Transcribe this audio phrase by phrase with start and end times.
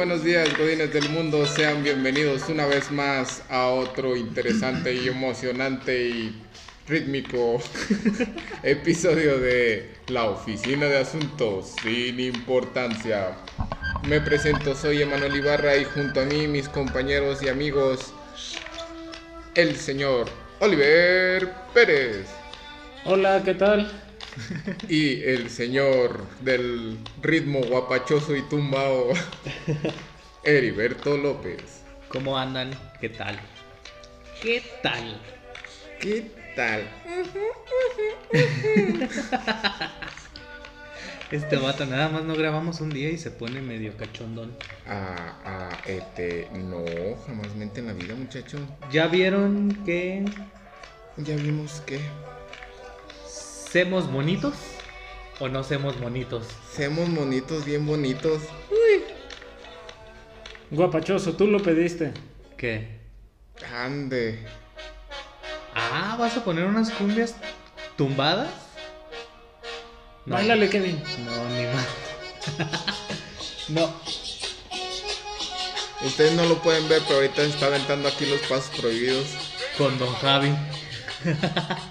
[0.00, 1.44] Buenos días, godines del mundo.
[1.44, 6.42] Sean bienvenidos una vez más a otro interesante y emocionante y
[6.88, 7.60] rítmico
[8.62, 13.36] episodio de La Oficina de Asuntos sin Importancia.
[14.08, 18.14] Me presento, soy Emanuel Ibarra y junto a mí mis compañeros y amigos,
[19.54, 22.26] el señor Oliver Pérez
[23.04, 24.09] Hola, ¿qué tal?
[24.88, 29.12] y el señor del ritmo guapachoso y tumbao,
[30.44, 31.82] Heriberto López.
[32.08, 32.70] ¿Cómo andan?
[33.00, 33.38] ¿Qué tal?
[34.42, 35.20] ¿Qué tal?
[36.00, 36.88] ¿Qué tal?
[41.30, 44.52] Este vato nada más no grabamos un día y se pone medio cachondón.
[44.84, 46.82] Ah, ah, este, no,
[47.24, 48.58] jamás mente en la vida, muchacho.
[48.90, 50.24] ¿Ya vieron que
[51.18, 52.00] Ya vimos que
[53.70, 54.54] semos bonitos
[55.38, 56.46] o no semos bonitos?
[56.72, 58.42] Semos monitos bien bonitos.
[60.70, 62.12] Guapachoso, tú lo pediste.
[62.56, 63.00] ¿Qué?
[63.74, 64.44] Ande.
[65.74, 67.36] Ah, ¿vas a poner unas cumbias
[67.96, 68.50] tumbadas?
[70.26, 70.34] No.
[70.34, 71.02] Báilale, Kevin.
[71.24, 71.86] No, ni más.
[73.68, 73.92] no.
[76.06, 79.26] Ustedes no lo pueden ver, pero ahorita está aventando aquí los pasos prohibidos.
[79.76, 80.54] Con Don Javi.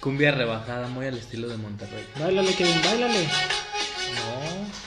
[0.00, 2.04] Cumbia rebajada, muy al estilo de Monterrey.
[2.18, 3.24] Báilale, Kevin, báilale.
[3.24, 4.80] No.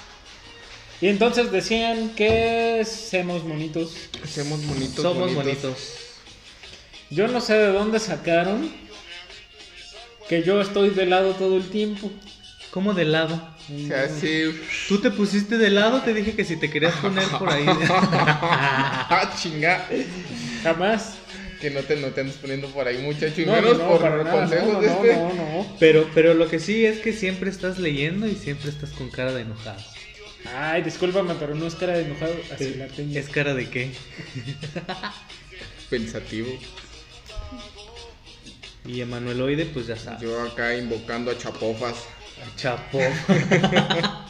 [1.02, 3.96] Y entonces decían que somos monitos.
[4.24, 5.04] Hacemos bonitos.
[5.04, 5.94] Somos bonitos.
[7.12, 8.72] Yo no sé de dónde sacaron
[10.28, 12.10] que yo estoy de lado todo el tiempo.
[12.72, 13.36] ¿Cómo de lado?
[13.70, 14.60] O sea, sí.
[14.88, 17.66] Tú te pusiste de lado, te dije que si te querías poner por ahí.
[17.90, 19.88] ah, chinga.
[20.64, 21.18] Jamás.
[21.64, 23.40] Que no te, no te andes poniendo por ahí, muchacho.
[23.42, 25.16] Y No, menos no, por para los nada, consejos no, de no, este.
[25.16, 25.78] no, no.
[25.80, 29.32] Pero, pero lo que sí es que siempre estás leyendo y siempre estás con cara
[29.32, 29.82] de enojado.
[30.54, 32.36] Ay, discúlpame, pero no es cara de enojado.
[32.54, 33.18] Así la tengo.
[33.18, 33.92] ¿Es cara de qué?
[35.90, 36.50] Pensativo.
[38.86, 40.22] Y Emanueloide, pues ya sabes.
[40.22, 41.96] Yo acá invocando a chapofas.
[42.56, 43.00] Chapo.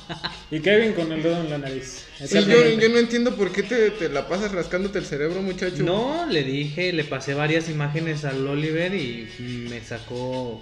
[0.52, 2.06] Y Kevin con el dedo en la nariz.
[2.24, 5.81] Sí, yo, no entiendo por qué te, te la pasas rascándote el cerebro, muchacho.
[5.81, 9.28] No, le dije, le pasé varias imágenes al Oliver y
[9.69, 10.62] me sacó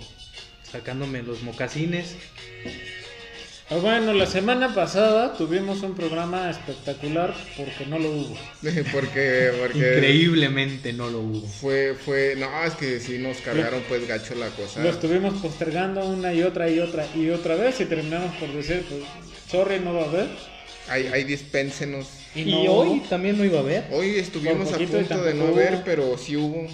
[0.63, 2.15] sacándome los mocasines.
[3.71, 8.37] Ah, Bueno, la semana pasada tuvimos un programa espectacular porque no lo hubo.
[8.91, 11.47] porque, porque Increíblemente no lo hubo.
[11.47, 14.81] fue, fue, no, es que sí nos cargaron pues gacho la cosa.
[14.83, 18.85] Lo estuvimos postergando una y otra y otra y otra vez y terminamos por decir,
[18.89, 19.03] pues,
[19.49, 20.27] sorry, no va a haber.
[20.89, 22.09] Ahí, ahí dispénsenos.
[22.35, 23.07] Y, no hoy hubo.
[23.07, 23.85] también no iba a haber.
[23.91, 25.83] Hoy estuvimos a punto de no tampoco ver, hubo.
[25.85, 26.67] pero sí hubo.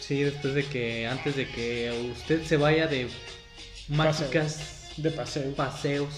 [0.00, 3.06] Sí, después de que, antes de que usted se vaya de
[3.88, 5.54] mágicas de paseo.
[5.54, 6.08] paseos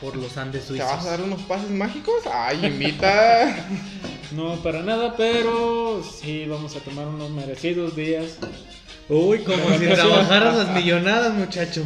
[0.00, 1.26] por los Andes ¿Te vas a dar suizos.
[1.26, 2.14] unos pases mágicos?
[2.32, 3.56] Ay, invita.
[4.32, 8.36] No para nada, pero sí vamos a tomar unos merecidos días.
[9.08, 11.82] Uy, como si trabajaras las millonadas, muchacho.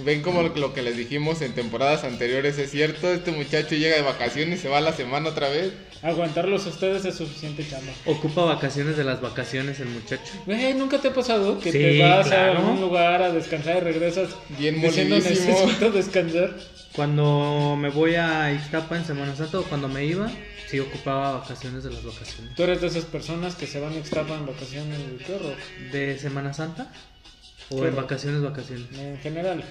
[0.00, 4.02] Ven como lo, que les dijimos en temporadas anteriores, es cierto, este muchacho llega de
[4.02, 5.72] vacaciones y se va a la semana otra vez.
[6.02, 7.92] Aguantarlos a ustedes es suficiente chamba.
[8.06, 10.32] Ocupa vacaciones de las vacaciones el muchacho.
[10.46, 13.80] Güey, ¿nunca te ha pasado que Sí, te vas a algún lugar a descansar y
[13.80, 16.54] regresas Bien diciendo necesito descansar?
[16.94, 20.30] Cuando me voy a Ixtapa en Semana Santa o cuando me iba,
[20.68, 22.54] sí ocupaba vacaciones de las vacaciones.
[22.54, 24.98] Tú eres de esas personas que se van a Ixtapa en vacaciones,
[25.28, 25.56] horror.
[25.90, 26.92] ¿De Semana Santa?
[27.70, 28.86] ¿O en vacaciones, vacaciones?
[28.96, 29.62] En general.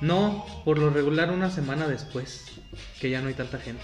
[0.00, 2.44] No, por lo regular una semana después,
[3.00, 3.82] que ya no hay tanta gente.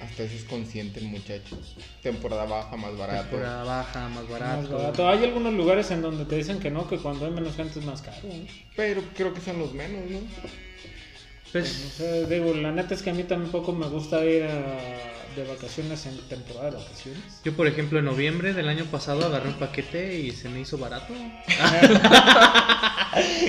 [0.00, 1.60] Hasta eso es consciente el muchacho.
[2.02, 3.22] Temporada baja, más barato.
[3.28, 4.62] Temporada baja, más barato.
[4.62, 5.08] Más barato.
[5.08, 7.84] Hay algunos lugares en donde te dicen que no, que cuando hay menos gente es
[7.84, 8.16] más caro.
[8.24, 8.34] ¿no?
[8.74, 10.18] Pero creo que son los menos, ¿no?
[11.52, 15.11] Pues, No sé, digo, la neta es que a mí tampoco me gusta ir a-
[15.36, 17.22] de vacaciones en temporada de vacaciones.
[17.44, 20.78] yo por ejemplo en noviembre del año pasado agarré un paquete y se me hizo
[20.78, 21.12] barato.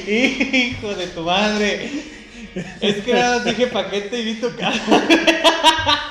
[0.07, 1.89] Hijo de tu madre.
[2.81, 4.75] Es que nada más dije paquete y vi tu cara.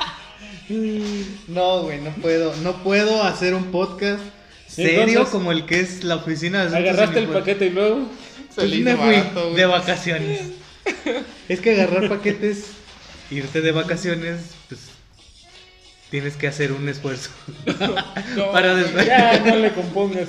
[1.48, 4.22] No, güey, no puedo, no puedo hacer un podcast
[4.66, 8.08] serio Entonces- como el que es la oficina de Agarraste el paquete y luego.
[8.48, 9.56] Se Pues me fui barato, güey.
[9.56, 10.40] de vacaciones.
[11.48, 12.68] es que agarrar paquetes,
[13.30, 14.80] irte de vacaciones, pues
[16.12, 17.30] tienes que hacer un esfuerzo.
[18.36, 19.06] No, Para después.
[19.06, 20.28] Ya, no le compongas.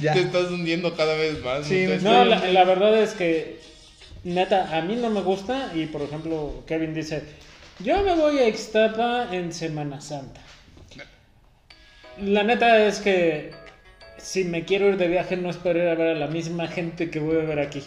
[0.00, 0.12] Ya.
[0.12, 1.66] Te estás hundiendo cada vez más.
[1.66, 1.86] Sí.
[2.02, 3.60] No, la, la verdad es que,
[4.24, 5.70] neta, a mí no me gusta.
[5.74, 7.22] Y por ejemplo, Kevin dice:
[7.78, 10.40] Yo me voy a Ixtapa en Semana Santa.
[12.20, 13.52] La neta es que
[14.18, 17.10] si me quiero ir de viaje, no espero ir a ver a la misma gente
[17.10, 17.82] que voy a ver aquí.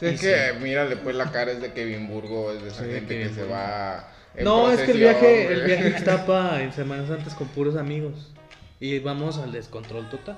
[0.00, 2.90] Es Y que, mírale, pues la cara es de Kevin Burgo, es de esa Sí,
[2.90, 4.13] gente Kevin que se va.
[4.42, 8.32] No, es que el viaje, el viaje a Ixtapa en Semanas Antes con puros amigos.
[8.80, 10.36] Y vamos al descontrol total.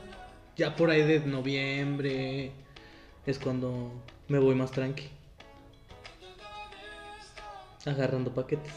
[0.56, 2.52] Ya por ahí de noviembre
[3.26, 3.92] es cuando
[4.28, 5.08] me voy más tranqui.
[7.84, 8.72] Agarrando paquetes.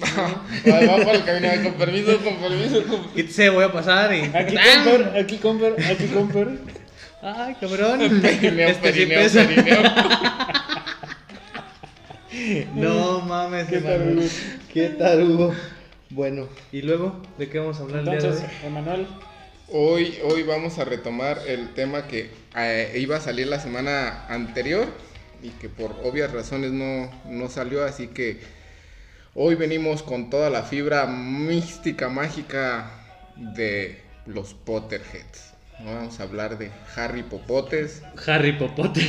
[0.00, 4.22] Va, va por el camino, con permiso, con permiso, con Quítese, voy a pasar y.
[4.34, 4.84] Aquí ¡Tam!
[4.84, 6.48] comper, aquí comper, aquí comper.
[7.22, 7.98] Ay, cabrón.
[8.22, 9.82] Perineo, Este perineo, perineo.
[12.74, 14.22] No mames, Qué hermano.
[14.72, 15.52] Qué tarugo.
[16.10, 18.66] Bueno, ¿y luego de qué vamos a hablar el día de Entonces, hoy?
[18.68, 19.06] Emanuel,
[19.72, 24.86] Hoy, hoy vamos a retomar el tema que eh, iba a salir la semana anterior
[25.42, 28.40] y que por obvias razones no, no salió, así que
[29.34, 32.90] hoy venimos con toda la fibra mística, mágica
[33.36, 35.52] de los Potterheads.
[35.78, 39.00] Vamos a hablar de Harry Popotes Harry Popote.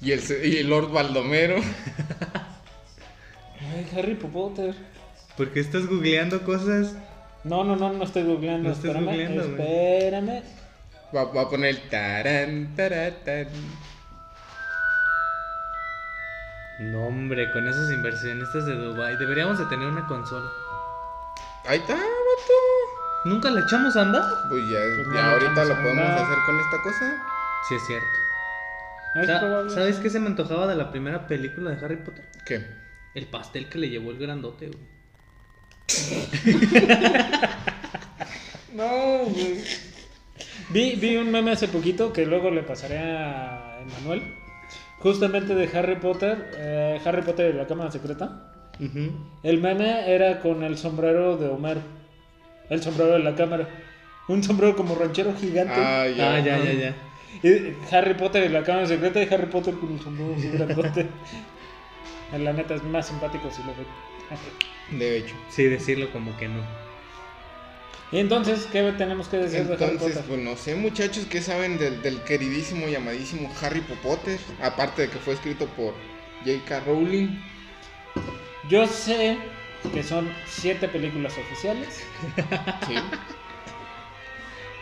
[0.00, 1.56] y el, se- y el Lord Baldomero.
[3.74, 4.74] ay, Harry Potter.
[5.36, 6.94] ¿Por qué estás googleando cosas?
[7.44, 8.68] No, no, no, no estoy googleando.
[8.68, 10.42] No estás espérame, googleando, espérame.
[11.14, 13.48] Va, va a poner el tarán, taratán.
[16.80, 20.50] No, hombre, con esos inversionistas de Dubai deberíamos de tener una consola.
[21.66, 22.04] Ahí está, vato.
[23.24, 24.22] ¿Nunca le echamos a andar?
[24.48, 26.18] Pues ya, Pues ya ahorita lo podemos andar.
[26.24, 27.22] hacer con esta cosa.
[27.68, 29.66] Sí, es cierto.
[29.68, 29.74] Es.
[29.74, 32.24] ¿Sabes qué se me antojaba de la primera película de Harry Potter?
[32.44, 32.81] ¿Qué?
[33.14, 34.78] El pastel que le llevó el grandote, güey.
[38.74, 39.58] No, güey.
[40.70, 44.22] Vi, vi un meme hace poquito que luego le pasaré a Emanuel.
[45.00, 46.52] Justamente de Harry Potter.
[46.56, 48.48] eh, Harry Potter y la cámara secreta.
[49.42, 51.82] El meme era con el sombrero de Homero.
[52.70, 53.68] El sombrero de la cámara.
[54.28, 55.74] Un sombrero como ranchero gigante.
[55.76, 56.34] Ah, ya.
[56.36, 56.94] Ah, ya, ya, ya.
[57.42, 61.06] Y Harry Potter y la cámara secreta y Harry Potter con el sombrero grandote.
[62.32, 63.86] La neta es más simpático si lo ve.
[64.90, 65.34] De hecho.
[65.48, 66.62] Sí, decirlo como que no.
[68.10, 70.24] Y entonces, ¿qué tenemos que decir de Harry Entonces, Potter?
[70.28, 74.38] pues no sé, muchachos, ¿qué saben del, del queridísimo y amadísimo Harry Potter?
[74.60, 75.94] Aparte de que fue escrito por
[76.44, 76.80] J.K.
[76.80, 77.28] Rowling.
[78.68, 79.38] Yo sé
[79.92, 82.06] que son siete películas oficiales.
[82.86, 83.10] Sí.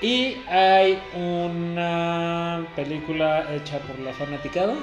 [0.01, 4.75] Y hay una película hecha por la fanaticada.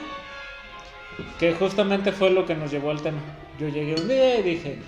[1.39, 3.19] Que justamente fue lo que nos llevó al tema.
[3.59, 4.79] Yo llegué un día y dije,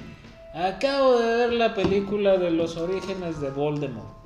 [0.54, 4.20] acabo de ver la película de los orígenes de Voldemort.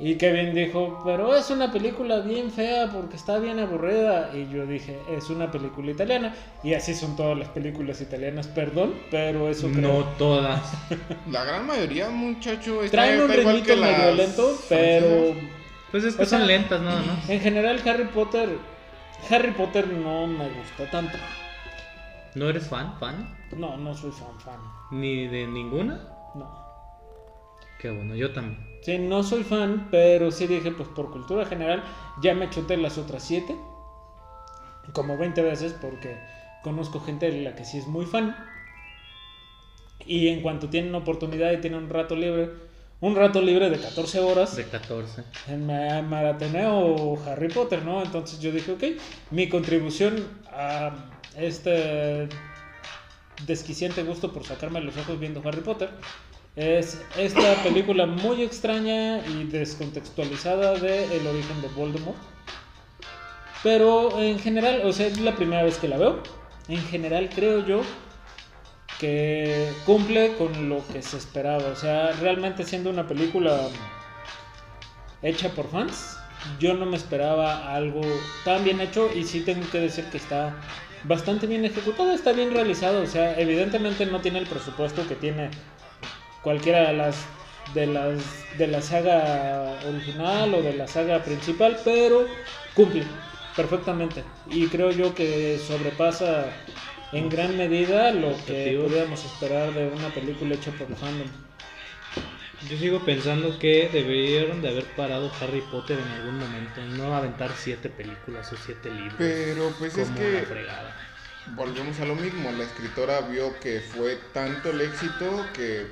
[0.00, 4.30] Y Kevin dijo, pero es una película bien fea porque está bien aburrida.
[4.34, 6.34] Y yo dije, es una película italiana.
[6.64, 9.80] Y así son todas las películas italianas, perdón, pero eso creo.
[9.80, 10.60] No todas.
[11.30, 15.32] La gran mayoría, muchachos, está, Traen un que medio las lento, pero.
[15.92, 17.30] Pues es que O sea, son lentas nada más.
[17.30, 18.48] en general Harry Potter,
[19.30, 21.16] Harry Potter no me gusta tanto.
[22.34, 22.98] ¿No eres fan?
[22.98, 23.36] ¿Fan?
[23.56, 24.60] No, no soy fan fan.
[24.90, 26.00] ¿Ni de ninguna?
[26.34, 26.50] No.
[27.78, 28.66] Qué bueno, yo también.
[28.82, 31.82] Sí, no soy fan, pero sí dije, pues por cultura general,
[32.20, 33.56] ya me chuté las otras siete.
[34.92, 36.18] Como 20 veces, porque
[36.62, 38.36] conozco gente de la que sí es muy fan.
[40.06, 42.50] Y en cuanto tienen oportunidad y tienen un rato libre,
[43.06, 45.22] un rato libre de 14 horas, De 14.
[45.48, 48.02] en ma- maratoneo Harry Potter, ¿no?
[48.02, 48.84] Entonces yo dije, ok,
[49.30, 50.94] mi contribución a
[51.36, 52.28] este
[53.46, 55.90] desquiciante gusto por sacarme los ojos viendo Harry Potter
[56.56, 62.16] es esta película muy extraña y descontextualizada de el origen de Voldemort.
[63.62, 66.22] Pero en general, o sea, es la primera vez que la veo.
[66.68, 67.82] En general creo yo
[68.98, 71.64] que cumple con lo que se esperaba.
[71.68, 73.68] O sea, realmente siendo una película
[75.22, 76.18] hecha por fans,
[76.58, 78.02] yo no me esperaba algo
[78.44, 80.54] tan bien hecho y sí tengo que decir que está
[81.04, 83.02] bastante bien ejecutado, está bien realizado.
[83.02, 85.50] O sea, evidentemente no tiene el presupuesto que tiene
[86.42, 87.16] cualquiera de las
[87.72, 88.22] de las
[88.58, 92.26] de la saga original o de la saga principal, pero
[92.74, 93.04] cumple
[93.56, 96.46] perfectamente y creo yo que sobrepasa
[97.14, 101.28] en gran medida lo que podíamos esperar de una película hecha por el fandom.
[102.68, 106.80] Yo sigo pensando que deberían de haber parado Harry Potter en algún momento.
[106.96, 109.14] No aventar siete películas o siete libros.
[109.18, 110.96] Pero pues es como que la fregada.
[111.54, 112.50] volvemos a lo mismo.
[112.52, 115.86] La escritora vio que fue tanto el éxito que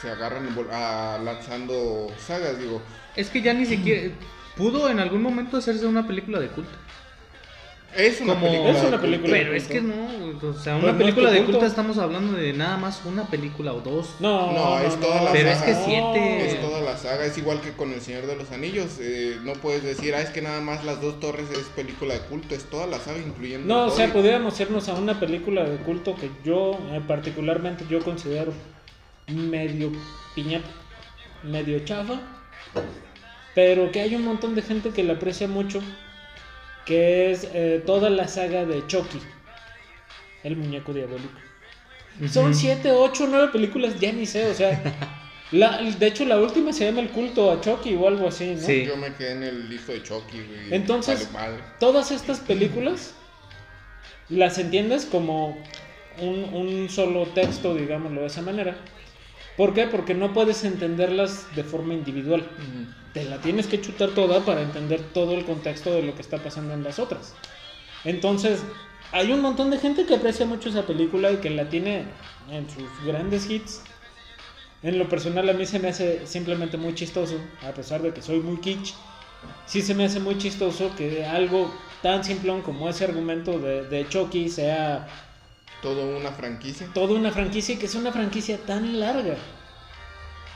[0.00, 2.80] se agarran a lanzando sagas, digo.
[3.16, 4.14] Es que ya ni siquiera.
[4.56, 6.78] Pudo en algún momento hacerse una película de culto.
[7.96, 8.70] Es una Como- película.
[8.70, 9.30] Es una de película.
[9.32, 12.34] Pero es que no, o sea, Pues una no película es de culto estamos hablando
[12.36, 14.10] de nada más una película o dos.
[14.20, 15.66] No, No, es toda la Pero es saga.
[15.66, 18.98] que siete- Es toda la saga, es igual que con El Señor de los Anillos.
[19.00, 22.20] eh, no puedes decir, ah, es que nada más Las Dos Torres es película de
[22.20, 23.66] culto, es toda la saga, incluyendo.
[23.66, 28.00] No, o sea, podríamos irnos a una película de culto que yo, eh, particularmente, yo
[28.00, 28.52] considero
[29.28, 29.90] medio
[30.34, 30.68] piñata,
[31.42, 32.20] medio chafa,
[33.54, 35.80] pero que hay un montón de gente que la aprecia mucho,
[36.88, 39.20] que es eh, toda la saga de Chucky,
[40.42, 41.38] el muñeco diabólico.
[42.28, 42.54] Son Ujú.
[42.54, 44.82] siete, ocho, nueve películas, ya ni sé, o sea,
[45.52, 48.60] la, de hecho la última se llama El culto a Chucky o algo así, ¿no?
[48.66, 48.86] Sí.
[48.86, 50.74] Yo me quedé en el listo de Chucky, güey.
[50.74, 53.14] Entonces- Vale todas estas películas
[54.30, 55.62] las entiendes como
[56.20, 58.76] un, un solo texto, digámoslo de esa manera.
[59.58, 59.88] ¿Por qué?
[59.88, 62.46] Porque no puedes entenderlas de forma individual.
[63.12, 66.38] Te la tienes que chutar toda para entender todo el contexto de lo que está
[66.38, 67.34] pasando en las otras.
[68.04, 68.62] Entonces,
[69.10, 72.04] hay un montón de gente que aprecia mucho esa película y que la tiene
[72.52, 73.82] en sus grandes hits.
[74.84, 77.34] En lo personal a mí se me hace simplemente muy chistoso,
[77.68, 78.94] a pesar de que soy muy kitsch.
[79.66, 84.08] Sí se me hace muy chistoso que algo tan simplón como ese argumento de, de
[84.08, 85.08] Chucky sea
[85.82, 86.88] Todo una franquicia.
[86.92, 89.36] toda una franquicia y que es una franquicia tan larga.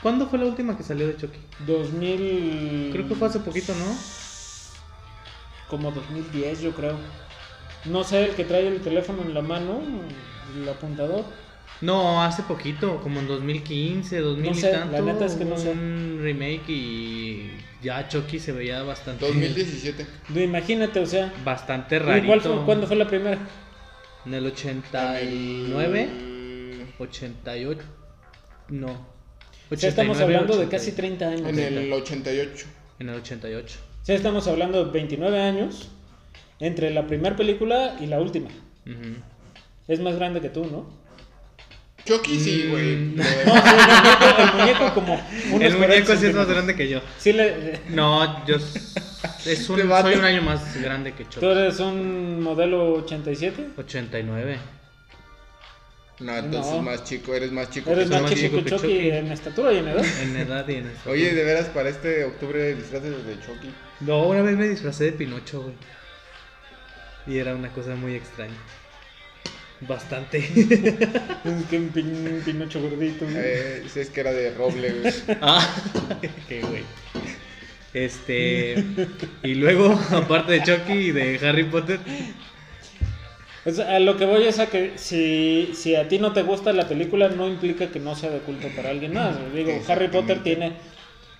[0.01, 1.39] ¿Cuándo fue la última que salió de Chucky?
[1.65, 2.89] 2000...
[2.91, 3.85] Creo que fue hace poquito, ¿no?
[5.69, 6.97] Como 2010 yo creo.
[7.85, 9.79] No sé, el que trae el teléfono en la mano,
[10.55, 11.23] el apuntador.
[11.81, 14.91] No, hace poquito, como en 2015, 2000 No y sé, tanto.
[14.93, 15.71] la neta es que no hubo sé.
[15.71, 17.51] Un remake y
[17.81, 20.05] ya Chucky se veía bastante 2017.
[20.29, 21.33] No, Imagínate, o sea.
[21.43, 23.37] bastante ¿y fue- ¿Cuándo fue la primera?
[24.25, 26.09] En el 89,
[26.99, 27.81] 88.
[28.69, 29.13] No.
[29.69, 30.77] O sea, estamos 89, hablando de 80.
[30.77, 31.49] casi 30 años.
[31.49, 32.65] En el 88.
[32.99, 33.79] En el 88.
[34.01, 35.89] O sea, estamos hablando de 29 años
[36.59, 38.49] entre la primera película y la última.
[38.85, 39.15] Ujú.
[39.87, 41.02] Es más grande que tú, ¿no?
[42.05, 42.95] Chucky sí, güey.
[42.95, 43.15] Mm.
[43.17, 45.13] No, sí, el muñeco, el muñeco como
[45.51, 47.01] unos El 40 muñeco sí es más grande que yo.
[47.17, 48.55] Sí, le- No, yo
[49.45, 51.45] es un, soy un año más grande que ¿Tú Chucky.
[51.45, 53.69] eres un modelo 87?
[53.77, 54.57] 89.
[56.19, 56.81] No, entonces No.
[56.83, 57.89] más chico, eres más chico.
[57.91, 59.09] Eres que más chico que chico que Chucky Chucky.
[59.11, 60.05] en estatura y en edad.
[60.21, 61.09] En edad y en eso.
[61.09, 63.73] Oye, de veras, para este octubre disfraces de Chucky.
[64.01, 65.73] No, una vez me disfracé de Pinocho, güey.
[67.25, 68.53] Y era una cosa muy extraña.
[69.87, 70.37] Bastante.
[71.43, 73.25] Es que un pin- un pinocho gordito.
[73.25, 73.37] ¿no?
[73.37, 75.13] Eh, si es que era de roble, güey.
[75.41, 75.67] ah,
[76.47, 76.83] qué güey.
[77.93, 78.83] Este.
[79.43, 81.99] Y luego, aparte de Chucky y de Harry Potter,
[83.65, 86.41] O sea, a lo que voy es a que si, si a ti no te
[86.41, 89.35] gusta la película, no implica que no sea de culto para alguien más.
[89.53, 90.73] Digo, Harry Potter tiene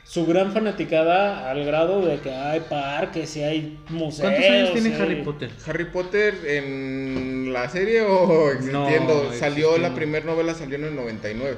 [0.05, 4.29] su gran fanaticada al grado de que hay parques y hay museos.
[4.29, 5.49] ¿cuántos años tiene hay- Harry Potter?
[5.65, 9.23] Harry Potter en la serie o existiendo.
[9.25, 11.57] No, salió la primera novela salió en el 99.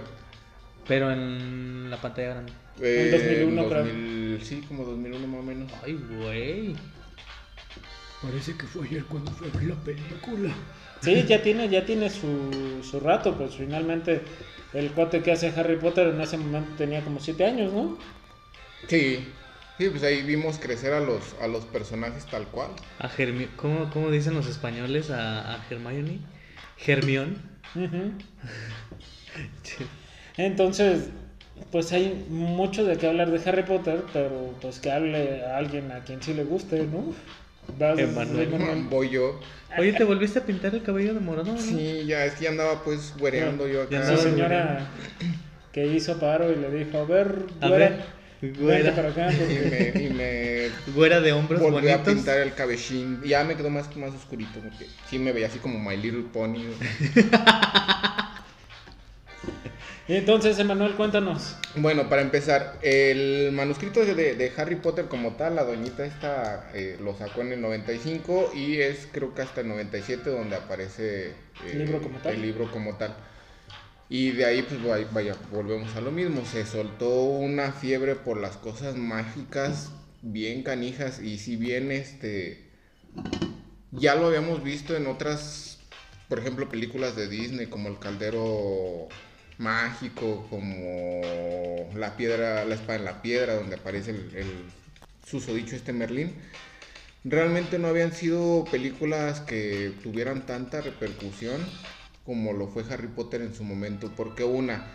[0.87, 2.53] Pero en la pantalla grande.
[2.81, 3.83] Eh, En 2001 creo.
[3.85, 5.71] 2000, Sí, como 2001 más o menos.
[5.83, 6.75] Ay, güey.
[8.21, 10.53] Parece que fue ayer cuando fue a ver la película.
[11.01, 14.21] Sí, ya tiene, ya tiene su, su rato, pues finalmente
[14.73, 17.97] el cuate que hace Harry Potter en ese momento tenía como 7 años, ¿no?
[18.87, 19.25] Sí.
[19.77, 22.69] Sí, pues ahí vimos crecer a los, a los personajes tal cual.
[22.99, 26.19] A Hermi ¿Cómo, ¿Cómo dicen los españoles a, a Hermione?
[26.85, 27.37] Hermión.
[27.75, 28.13] Ujú.
[30.37, 31.09] Entonces,
[31.71, 35.91] pues hay mucho de qué hablar de Harry Potter, pero pues que hable a alguien
[35.91, 37.13] a quien sí le guste, ¿no?
[37.77, 38.53] Vas, Emanuel.
[38.53, 38.83] Emanuel.
[38.89, 39.39] Voy yo.
[39.77, 41.51] Oye, ¿te volviste a pintar el cabello de morado?
[41.51, 41.57] no?
[41.57, 43.97] Sí, ya es que ya andaba pues güereando yo acá.
[43.99, 44.87] Andaba señora
[45.73, 48.03] que hizo paro y le dijo, a ver, A ver,
[48.41, 48.95] güera.
[48.95, 49.33] para acá.
[49.33, 50.45] Y me, y me
[50.93, 53.21] Güera de hombros volví a pintar el cabellín.
[53.23, 56.63] Ya me quedó más, más oscurito porque sí me veía así como My Little Pony.
[60.07, 61.55] entonces, Emanuel, cuéntanos.
[61.75, 66.97] Bueno, para empezar, el manuscrito de, de Harry Potter como tal, la doñita esta eh,
[67.01, 71.33] lo sacó en el 95 y es creo que hasta el 97 donde aparece eh,
[71.71, 72.35] El libro como tal.
[72.35, 73.15] el libro como tal.
[74.09, 74.81] Y de ahí pues
[75.11, 81.19] vaya, volvemos a lo mismo, se soltó una fiebre por las cosas mágicas bien canijas
[81.19, 82.65] y si bien este
[83.91, 85.79] ya lo habíamos visto en otras,
[86.27, 89.07] por ejemplo, películas de Disney como El Caldero
[89.57, 91.21] Mágico, como
[91.95, 94.47] La Piedra, La Espada en la Piedra, donde aparece el, el
[95.25, 96.33] susodicho este Merlín.
[97.23, 101.61] Realmente no habían sido películas que tuvieran tanta repercusión
[102.25, 104.87] como lo fue Harry Potter en su momento, porque una,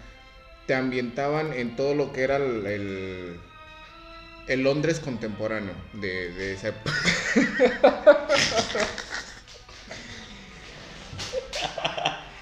[0.67, 3.39] te ambientaban en todo lo que era el,
[4.49, 6.93] el, Londres contemporáneo de, esa época.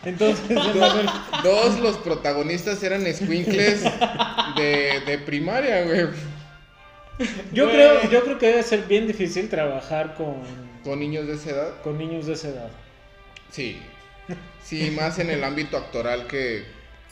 [0.05, 0.57] Entonces,
[1.43, 3.83] dos, los protagonistas eran squinkles
[4.57, 6.07] de, de primaria, güey.
[7.53, 10.37] Yo creo, yo creo que debe ser bien difícil trabajar con...
[10.85, 11.83] Con niños de esa edad.
[11.83, 12.71] Con niños de esa edad.
[13.51, 13.79] Sí,
[14.69, 16.65] Sí, más en el ámbito actoral que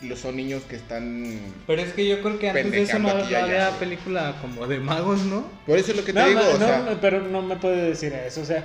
[0.02, 1.40] los son niños que están.
[1.66, 5.22] Pero es que yo creo que antes de eso no, había película como de magos,
[5.24, 5.46] ¿no?
[5.66, 6.82] Por eso es lo que te No, digo, no, o sea.
[6.82, 8.42] no, pero no me puede decir eso.
[8.42, 8.62] O sea,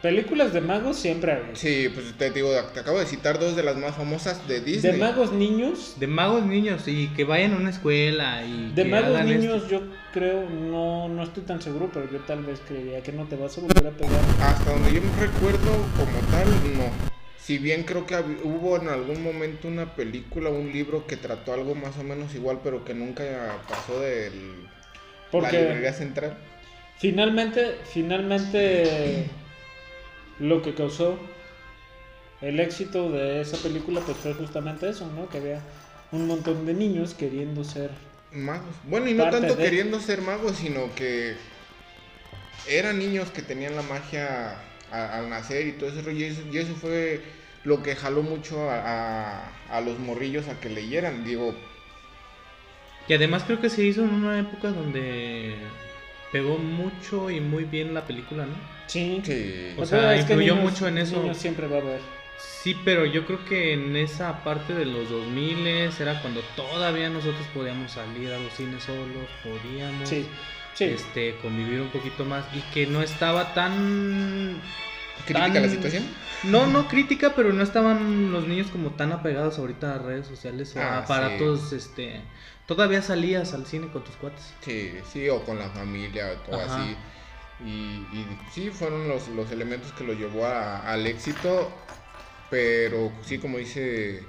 [0.00, 1.42] películas de magos siempre hay.
[1.52, 4.92] Sí, pues te digo, te acabo de citar dos de las más famosas de Disney.
[4.92, 8.88] De magos niños, De magos niños y que vayan a una escuela y de que
[8.88, 9.68] magos hagan niños esto.
[9.68, 9.82] yo
[10.14, 13.58] creo, no, no estoy tan seguro, pero yo tal vez creería que no te vas
[13.58, 14.18] a volver a pegar.
[14.40, 17.13] Hasta donde yo me recuerdo como tal, no.
[17.44, 21.74] Si bien creo que hubo en algún momento una película, un libro que trató algo
[21.74, 23.22] más o menos igual, pero que nunca
[23.68, 24.70] pasó de la
[25.30, 26.38] Porque- librería central.
[26.98, 29.26] Finalmente, finalmente
[30.38, 31.18] lo que causó
[32.40, 35.28] el éxito de esa película pues fue justamente eso, ¿no?
[35.28, 35.60] Que había
[36.12, 37.90] un montón de niños queriendo ser
[38.32, 38.74] Magos.
[38.84, 41.34] Bueno, y no tanto de- queriendo ser magos, sino que
[42.68, 44.56] eran niños que tenían la magia
[44.94, 46.18] a- al nacer y todo ese rollo.
[46.18, 47.20] Y eso, y eso fue
[47.64, 48.76] lo que jaló mucho a,
[49.38, 51.24] a- a los morrillos a que leyeran.
[51.24, 51.54] Digo,
[53.08, 55.54] Y además creo que se hizo en una época donde
[56.32, 58.54] pegó mucho y muy bien la película, ¿no?
[58.86, 59.20] Sí.
[59.24, 59.74] sí.
[59.78, 61.20] O sea, influyó mucho en eso.
[61.20, 62.00] Niños siempre va a haber.
[62.38, 67.46] Sí, pero yo creo que en esa parte de los 2000 era cuando todavía nosotros
[67.54, 70.26] podíamos salir a los cines solos, podíamos Sí.
[70.74, 70.84] Sí.
[70.86, 74.60] este convivir un poquito más y que no estaba tan
[75.24, 76.04] ¿Crítica tan- la situación?
[76.44, 80.74] No, no crítica, pero no estaban los niños como tan apegados ahorita a redes sociales
[80.76, 82.20] o Ah, a aparatos, este,
[82.66, 84.52] todavía salías al cine con tus cuates.
[84.60, 86.82] Sí, sí, o con la familia o Ajá.
[86.82, 86.96] así.
[87.64, 87.70] Y,
[88.12, 91.72] y sí, fueron los, los elementos que lo llevó a- al éxito.
[92.50, 94.22] Pero sí, como dice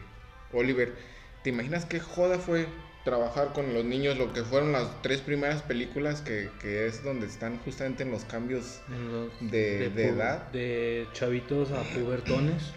[0.54, 0.96] Oliver,
[1.44, 2.68] ¿te imaginas qué joda fue
[3.06, 4.18] trabajar con los niños?
[4.18, 8.26] Lo que fueron las tres primeras películas, que, que es donde están justamente en los
[8.26, 10.52] cambios los- de, de edad.
[10.52, 12.74] de chavitos a pubertones.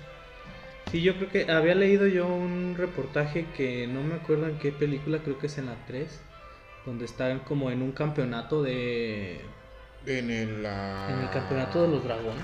[0.93, 4.71] Sí, yo creo que había leído yo un reportaje que no me acuerdo en qué
[4.73, 6.09] película, creo que es en la 3,
[6.87, 9.41] donde están como en un campeonato de...
[10.07, 12.43] En el, la- En el campeonato de los dragones.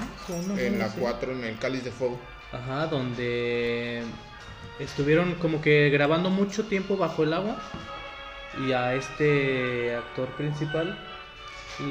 [0.59, 0.97] En la así.
[1.01, 2.19] 4, en el Cáliz de Fuego.
[2.53, 4.03] Ajá, donde
[4.79, 7.57] estuvieron como que grabando mucho tiempo bajo el agua
[8.67, 10.99] y a este actor principal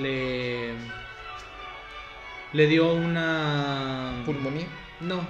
[0.02, 0.74] le
[2.54, 4.68] le dio una Pulmonía.
[5.00, 5.22] no,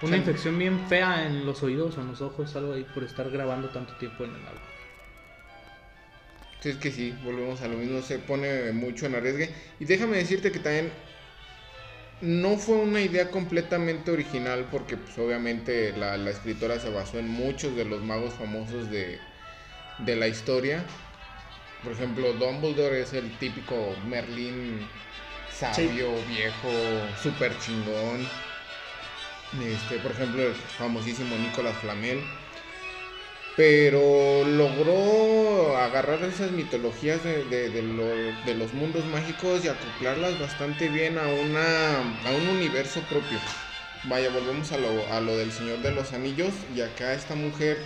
[0.00, 0.06] Sí.
[0.06, 3.30] una infección bien fea en los oídos o en los ojos, algo ahí por estar
[3.30, 4.62] grabando tanto tiempo en el agua.
[6.60, 9.54] Sí, es que sí, volvemos a lo mismo, se pone mucho en arriesgue.
[9.78, 10.90] Y déjame decirte que también
[12.20, 17.28] no fue una idea completamente original porque pues obviamente la, la escritora se basó en
[17.28, 19.20] muchos de los magos famosos de,
[19.98, 20.84] de la historia.
[21.82, 24.90] Por ejemplo, Dumbledore es el típico Merlín
[25.48, 28.28] sabio, viejo, súper chingón.
[29.52, 32.39] Este, por ejemplo, el famosísimo Nicolas Flamel.
[33.60, 40.38] Pero logró agarrar esas mitologías de, de- de lo- de los mundos mágicos y acoplarlas
[40.38, 43.38] bastante bien a, una, a un universo propio.
[44.04, 47.76] Vaya, volvemos a lo, a lo del Señor de los Anillos y acá esta mujer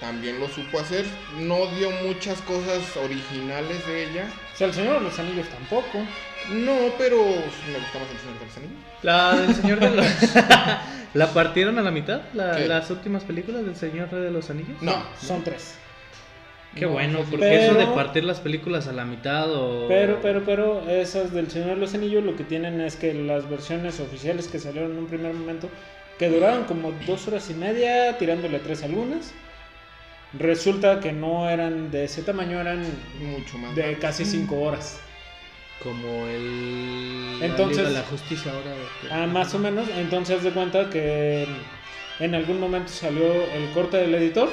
[0.00, 1.04] también lo supo hacer.
[1.28, 4.32] No dio muchas cosas originales de ella.
[4.54, 6.08] O sea, el Señor de los Anillos tampoco.
[6.50, 8.82] No, pero me gusta más el Señor de los Anillos.
[9.02, 10.06] La del Señor de los
[11.14, 12.20] ¿La partieron a la mitad?
[12.34, 12.68] La- ¿Qué?
[12.68, 14.80] las últimas películas del Señor de los Anillos?
[14.82, 15.74] No, Son tres.
[16.74, 19.88] Qué No, bueno, porque eso de pero- partir las películas a la mitad o...
[19.88, 23.48] Pero, pero, pero, esas del Señor de los Anillos lo que tienen es que las
[23.48, 25.70] versiones oficiales que salieron en un primer momento,
[26.18, 29.32] que duraron como dos horas y media, tirándole tres algunas,
[30.38, 32.84] resulta que no eran de ese tamaño, eran
[33.20, 33.74] mucho más.
[33.74, 35.00] de casi cinco horas.
[35.82, 37.38] Como el...
[37.42, 38.70] Entonces- de la Justicia ahora.
[38.70, 41.46] de- Ah, más o menos, entonces haz de cuenta que
[42.18, 44.48] en algún momento salió el corte del editor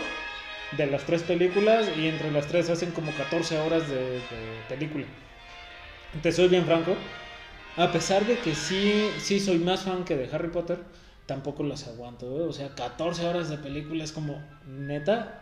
[0.77, 5.05] de las tres películas y entre las tres hacen como 14 horas de, de película.
[6.21, 6.95] Te soy bien franco,
[7.77, 10.79] a pesar de que sí, sí soy más fan que de Harry Potter,
[11.25, 12.47] tampoco las aguanto, ¿eh?
[12.47, 15.39] o sea, 14 horas de película es como neta.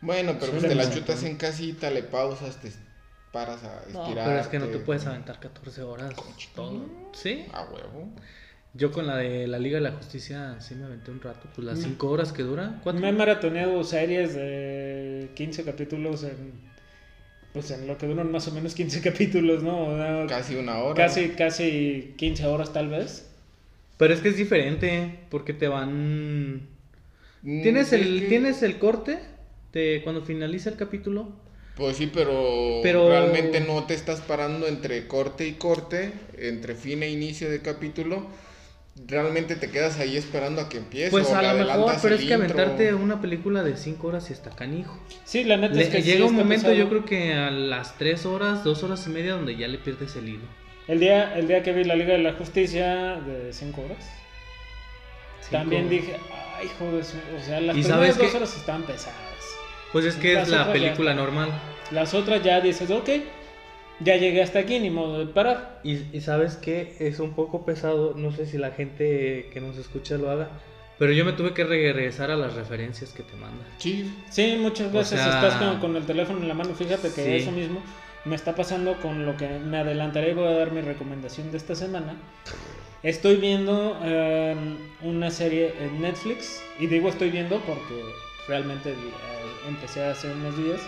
[0.00, 1.00] Bueno, pero pues te la demasiado.
[1.00, 2.70] chutas en casita, le pausas, te
[3.34, 4.26] paras a No, estirar.
[4.28, 6.14] pero es que no te puedes aventar 14 horas
[6.54, 6.86] todo.
[7.12, 7.44] ¿Sí?
[7.52, 8.08] A huevo.
[8.72, 11.48] Yo con la de la Liga de la Justicia sí me aventé un rato.
[11.54, 12.80] Pues las 5 horas que dura.
[12.82, 13.02] ¿Cuánto?
[13.02, 16.52] Me he maratoneado series de 15 capítulos en,
[17.52, 20.26] pues en lo que duran más o menos 15 capítulos, ¿no?
[20.28, 20.94] Casi una hora.
[20.94, 23.30] Casi, casi 15 horas tal vez.
[23.96, 26.56] Pero es que es diferente, porque te van...
[26.56, 29.20] Mm, ¿Tienes es el, que- ¿Tienes el corte
[29.72, 31.43] de cuando finaliza el capítulo?
[31.76, 37.02] Pues sí, pero, Pero- realmente no te estás parando entre corte y corte, entre fin
[37.02, 38.26] e inicio de capítulo.
[39.08, 41.10] Realmente te quedas ahí esperando a que empiece.
[41.10, 42.44] Pues o a lo mejor, pero es que intro.
[42.44, 44.96] aventarte una película de 5 horas y está canijo.
[45.24, 47.98] Sí, la neta Le- es que sí llega un momento, yo creo que a las
[47.98, 50.46] 3 horas, 2 horas y media, donde ya le pierdes el hilo.
[50.86, 54.04] El día, el día que vi la Liga de la Justicia de 5 horas,
[55.40, 55.90] Cinco también horas.
[55.90, 56.16] dije,
[56.56, 58.36] ay, joder, o sea, las ¿Y primeras sabes dos qué?
[58.36, 59.53] horas están pesadas.
[59.94, 61.48] Pues es que Las es la ya película normal.
[61.90, 63.08] Las otras ya dices, ok,
[64.00, 65.80] ya llegué hasta aquí, ni modo de parar.
[65.84, 69.78] Y, y sabes que es un poco pesado, no sé si la gente que nos
[69.78, 70.50] escucha lo haga,
[70.98, 73.64] pero yo me tuve que regresar a las referencias que te manda.
[73.78, 76.74] Sí, Sí, muchas O veces sea, estás con, con el teléfono en la mano.
[76.74, 77.32] Fíjate que sí.
[77.34, 77.80] eso mismo
[78.24, 81.58] me está pasando con lo que me adelantaré y voy a dar mi recomendación de
[81.58, 82.16] esta semana.
[83.02, 84.56] Estoy viendo eh,
[85.02, 88.02] una serie en Netflix y digo estoy viendo porque
[88.48, 88.96] realmente eh,
[89.68, 90.80] empecé hace unos días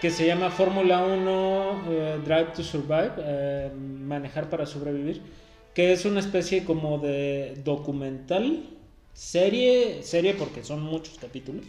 [0.00, 5.22] que se llama Fórmula 1 eh, Drive to Survive, eh, manejar para sobrevivir,
[5.74, 8.64] que es una especie como de documental,
[9.14, 11.64] serie, serie porque son muchos capítulos.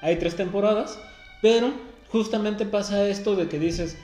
[0.00, 0.98] Hay tres temporadas,
[1.42, 1.72] pero
[2.10, 3.98] justamente pasa esto de que dices,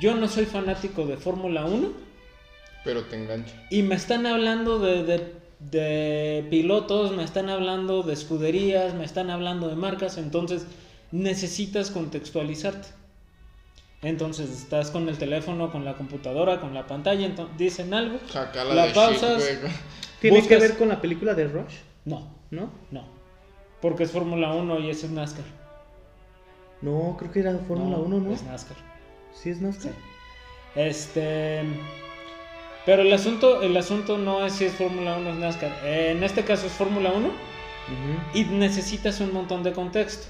[0.00, 1.92] yo no soy fanático de Fórmula 1
[2.84, 3.54] pero te engancha.
[3.70, 9.28] y me están hablando de, de- de pilotos, me están hablando de escuderías, me están
[9.30, 10.66] hablando de marcas, entonces
[11.12, 12.88] necesitas contextualizarte.
[14.02, 18.74] Entonces estás con el teléfono, con la computadora, con la pantalla, entonces dicen algo, Jacala
[18.86, 19.42] La pausas.
[20.20, 21.74] ¿Tiene Buscas- que ver con la película de Rush?
[22.06, 22.70] no, ¿No?
[22.90, 23.04] no,
[23.82, 25.44] porque es Fórmula 1 y ese es NASCAR.
[26.80, 28.32] No, creo que era Fórmula 1, ¿no?
[28.32, 28.76] Es NASCAR.
[29.34, 29.92] Sí, es NASCAR.
[30.74, 31.62] Este.
[32.86, 35.86] Pero el asunto, el asunto no es si es Fórmula 1 o es NASCAR.
[35.86, 37.34] En este caso es Fórmula 1 Ujú.
[38.38, 40.26] y necesitas un montón de contexto.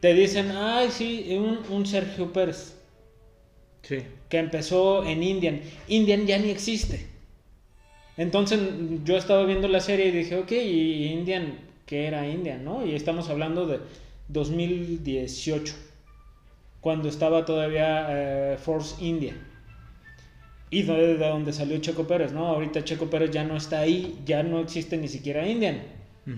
[0.00, 2.76] Te dicen, ay, sí, un, un Sergio Pérez
[3.82, 3.98] Sí.
[4.28, 5.60] que empezó en Indian.
[5.88, 7.06] Indian ya ni existe.
[8.16, 8.60] Entonces
[9.04, 12.86] yo estaba viendo la serie y dije, ok, ¿y Indian qué era Indian, no?
[12.86, 13.80] Y estamos hablando de
[14.28, 15.74] 2018,
[16.80, 19.34] cuando estaba todavía eh, Force India.
[20.70, 22.46] Y de, de donde salió Checo Pérez, ¿no?
[22.46, 25.82] Ahorita Checo Pérez ya no está ahí, ya no existe ni siquiera Indian.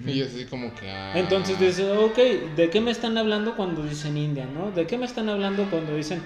[0.07, 0.89] Y así como que.
[0.89, 2.17] ah, Entonces dices, ok,
[2.57, 4.71] ¿de qué me están hablando cuando dicen India, no?
[4.71, 6.23] ¿De qué me están hablando cuando dicen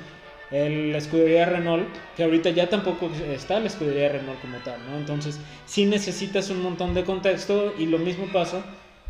[0.53, 1.89] el- la escudería Renault?
[2.17, 4.97] Que ahorita ya tampoco está la escudería Renault como tal, ¿no?
[4.99, 8.65] Entonces sí necesitas un montón de contexto y lo mismo pasa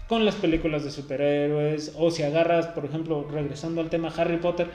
[0.08, 4.68] con las películas de superhéroes o si agarras, por ejemplo, regresando al tema Harry Potter,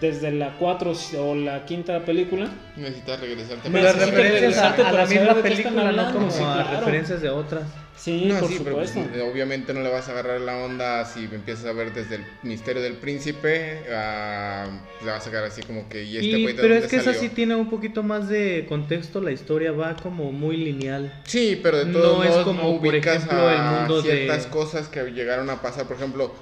[0.00, 3.68] desde la 4 o la quinta película, Necesitas regresarte.
[3.70, 6.78] Me Pero las referencias a, a para la misma película, no como sí, a claro.
[6.80, 7.62] referencias de otras.
[7.96, 8.92] sí, No, por sí, pero pues,
[9.32, 12.82] obviamente no le vas a agarrar la onda si empiezas a ver desde el misterio
[12.82, 13.80] del príncipe.
[13.94, 14.66] ah,
[15.02, 16.04] le vas a agarrar así como que.
[16.04, 19.32] ¿Y este Y- pero es que esa sí tiene un poquito más de contexto, la
[19.32, 21.22] historia va como muy lineal.
[21.24, 24.02] Sí, pero de No todos es modos como, no por ubicas ejemplo, el a mundo
[24.02, 25.86] de- ciertas cosas que llegaron a pasar.
[25.86, 26.34] Por ejemplo,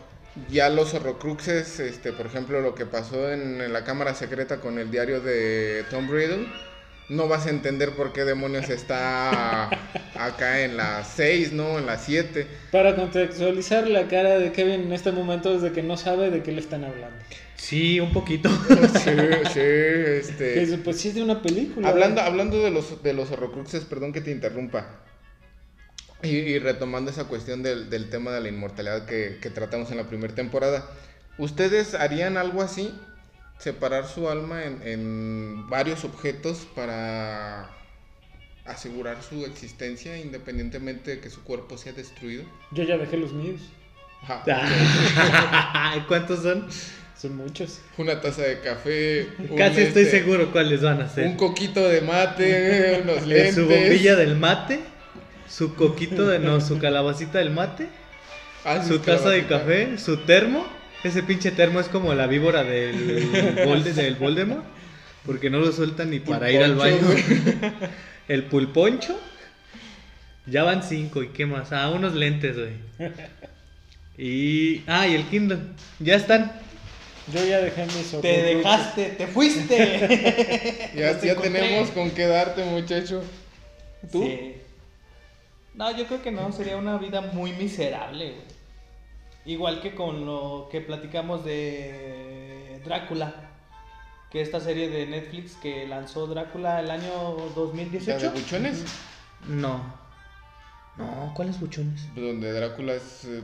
[0.50, 4.78] ya los horrocruxes, este, por ejemplo, lo que pasó en, en la cámara secreta con
[4.78, 6.46] el diario de Tom Riddle.
[7.08, 9.68] No vas a entender por qué demonios está
[10.14, 11.78] acá en la 6, ¿no?
[11.78, 12.46] En la 7.
[12.72, 16.42] Para contextualizar la cara de Kevin en este momento es de que no sabe de
[16.42, 17.16] qué le están hablando.
[17.56, 18.48] Sí, un poquito.
[19.04, 19.10] Sí,
[19.52, 20.78] sí, este...
[20.82, 21.88] pues sí es de una película.
[21.88, 25.00] Hablando, hablando de los, de los horrocruxes, perdón que te interrumpa.
[26.24, 29.98] Y, y retomando esa cuestión del, del tema de la inmortalidad que, que tratamos en
[29.98, 30.88] la primera temporada.
[31.38, 32.94] ¿Ustedes harían algo así?
[33.58, 37.70] Separar su alma en, en varios objetos para
[38.64, 42.44] asegurar su existencia independientemente de que su cuerpo sea destruido.
[42.72, 43.60] Yo ya dejé los míos.
[46.08, 46.66] ¿Cuántos son?
[47.16, 47.80] Son muchos.
[47.96, 49.28] Una taza de café.
[49.38, 51.26] un, Casi estoy este, seguro cuáles van a ser.
[51.26, 53.54] Un coquito de mate, unos lentes.
[53.54, 54.80] Su bombilla del mate,
[55.48, 57.88] su coquito de no, su calabacita del mate,
[58.64, 60.66] Ah, su taza de café, su termo.
[61.02, 63.30] Ese pinche termo es como la víbora del,
[63.94, 64.64] del Voldemort,
[65.26, 66.96] porque no lo sueltan ni para ir al baño.
[67.02, 67.22] Güey.
[68.28, 69.20] El pulponcho.
[70.46, 71.72] Ya van cinco, ¿y qué más?
[71.72, 73.12] Ah, unos lentes, güey.
[74.16, 74.82] Y.
[74.86, 75.58] Ah, y el Kindle.
[76.00, 76.52] Ya están.
[77.32, 80.90] Yo ya dejé mis Te dejaste, te fuiste.
[80.94, 83.22] Ya, ya tenemos con qué darte, muchacho.
[84.12, 84.22] ¿Tú?
[84.22, 84.52] Sí.
[85.74, 88.54] No, yo creo que no, sería una vida muy miserable, güey.
[89.46, 93.34] Igual que con lo que platicamos de Drácula,
[94.30, 98.30] que esta serie de Netflix que lanzó Drácula el año ¿La de 2018.
[98.32, 98.84] buchones?
[99.48, 99.94] No.
[100.96, 102.14] No, ¿cuáles buchones?
[102.14, 103.42] Donde Drácula es eh,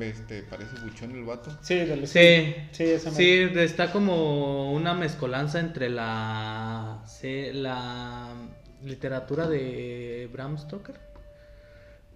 [0.00, 1.50] este, parece buchón el vato.
[1.62, 8.32] Sí, del Sí, Sí, esa sí, está como una mezcolanza entre la, sí, la
[8.82, 10.98] literatura de Bram Stoker,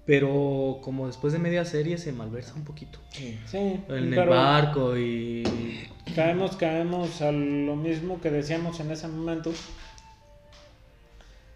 [0.07, 3.01] pero como después de media serie se malversa un poquito.
[3.11, 3.39] Sí.
[3.47, 5.43] Sí, En el barco y...
[6.15, 9.53] caemos, caemos a lo mismo que decíamos en ese momento.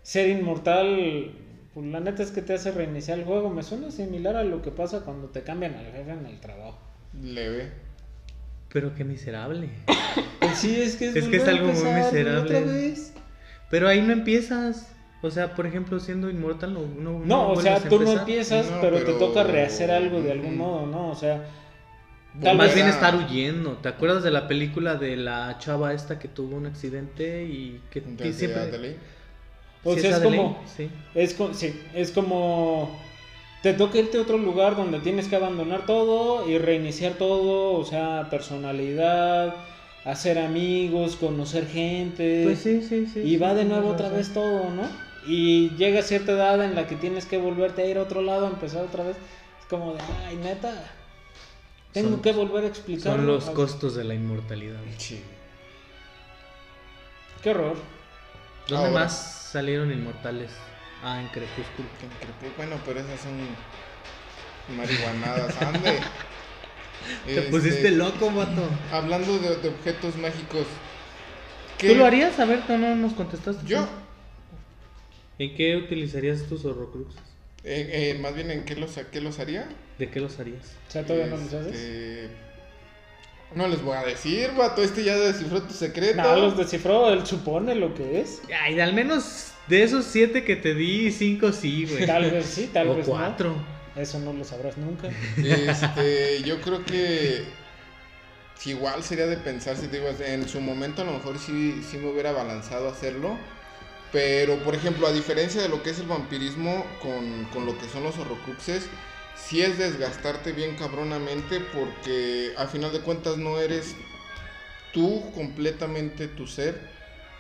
[0.02, 1.30] Ser inmortal,
[1.72, 3.50] pues la neta es que te hace reiniciar el juego.
[3.50, 6.78] Me suena similar a lo que pasa cuando te cambian al jefe en el trabajo.
[7.22, 7.70] Leve.
[8.72, 9.68] Pero qué miserable.
[10.40, 12.36] Pues sí, es que es, Es que es algo muy miserable.
[12.38, 13.12] otra vez.
[13.70, 14.88] Pero ahí no empiezas.
[15.22, 18.80] O sea, por ejemplo, siendo inmortal no, no, No, o sea, tú no empiezas, No,
[18.80, 21.10] pero, te toca rehacer algo de algún modo, ¿no?
[21.10, 21.44] O sea,
[22.32, 22.74] Pues tal Más vez...
[22.74, 23.78] bien estar huyendo.
[23.78, 28.00] ¿Te acuerdas de la película de la chava esta que tuvo un accidente y que
[28.00, 28.60] de siempre...
[28.62, 28.98] Adelaide.
[29.82, 30.62] O Sí, sea, esa es como...
[30.66, 30.90] Sí.
[31.14, 33.00] Es, co- sí, es como...
[33.62, 37.84] Te toca irte a otro lugar donde tienes que abandonar todo y reiniciar todo, o
[37.84, 39.54] sea, personalidad,
[40.04, 42.42] hacer amigos, conocer gente.
[42.42, 43.20] Pues sí, sí, sí.
[43.22, 44.16] y sí, va de nuevo otra razón.
[44.16, 45.09] vez todo, ¿no?
[45.26, 48.46] Y llega cierta edad en la que tienes que volverte a ir a otro lado,
[48.46, 49.16] a empezar otra vez.
[49.60, 50.72] Es como de, ay, neta,
[51.92, 53.12] tengo Son- que volver a explicar.
[53.12, 54.80] Son los costos de la inmortalidad.
[54.98, 55.22] Sí.
[57.42, 57.76] Qué horror.
[58.68, 59.00] ¿Dónde Ahora.
[59.00, 60.50] más salieron inmortales?
[61.02, 61.88] Ah, en Crepúsculo.
[62.02, 63.38] En Crepú- Bueno, pero esas son
[64.76, 65.60] marihuanadas.
[65.62, 65.98] Ande.
[67.24, 68.62] Te Este, pusiste loco, vato.
[68.92, 70.66] Hablando de, de objetos mágicos.
[71.78, 72.38] ¿qué- ¿Tú lo harías?
[72.38, 73.66] A ver, tú no nos contestaste.
[73.66, 73.88] Yo.
[75.40, 77.18] ¿En qué utilizarías tus horrocruxes?
[77.64, 79.66] Eh, eh, más bien, ¿en qué los, qué los haría?
[79.98, 80.66] ¿De qué los harías?
[80.86, 81.74] O sea, todavía no los haces.
[81.74, 82.28] Este,
[83.54, 84.82] No les voy a decir, vato.
[84.82, 86.20] Este ya descifró tu secreto.
[86.20, 88.42] No, los descifró, él supone lo que es.
[88.62, 92.04] Ay, al menos de esos siete que te di, cinco sí, güey.
[92.06, 93.56] Tal vez sí, tal o vez cuatro.
[93.96, 94.02] no.
[94.02, 95.08] Eso no lo sabrás nunca.
[95.42, 97.44] Este, yo creo que
[98.56, 101.82] si igual sería de pensar, si te digo, en su momento a lo mejor sí,
[101.90, 103.38] sí me hubiera balanzado a hacerlo.
[104.12, 107.88] Pero, por ejemplo, a diferencia de lo que es el vampirismo con, con lo que
[107.88, 108.90] son los horrocruxes,
[109.34, 113.94] sí es desgastarte bien cabronamente porque a final de cuentas no eres
[114.92, 116.80] tú completamente tu ser,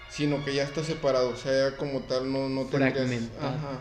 [0.08, 3.30] sino que ya estás separado, o sea, como tal no, no tendrías...
[3.40, 3.80] Ajá,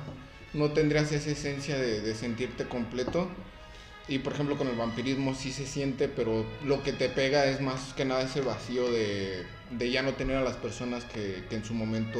[0.53, 3.29] no tendrías esa esencia de, de sentirte completo.
[4.07, 7.61] Y por ejemplo con el vampirismo sí se siente, pero lo que te pega es
[7.61, 11.55] más que nada ese vacío de, de ya no tener a las personas que, que
[11.55, 12.19] en su momento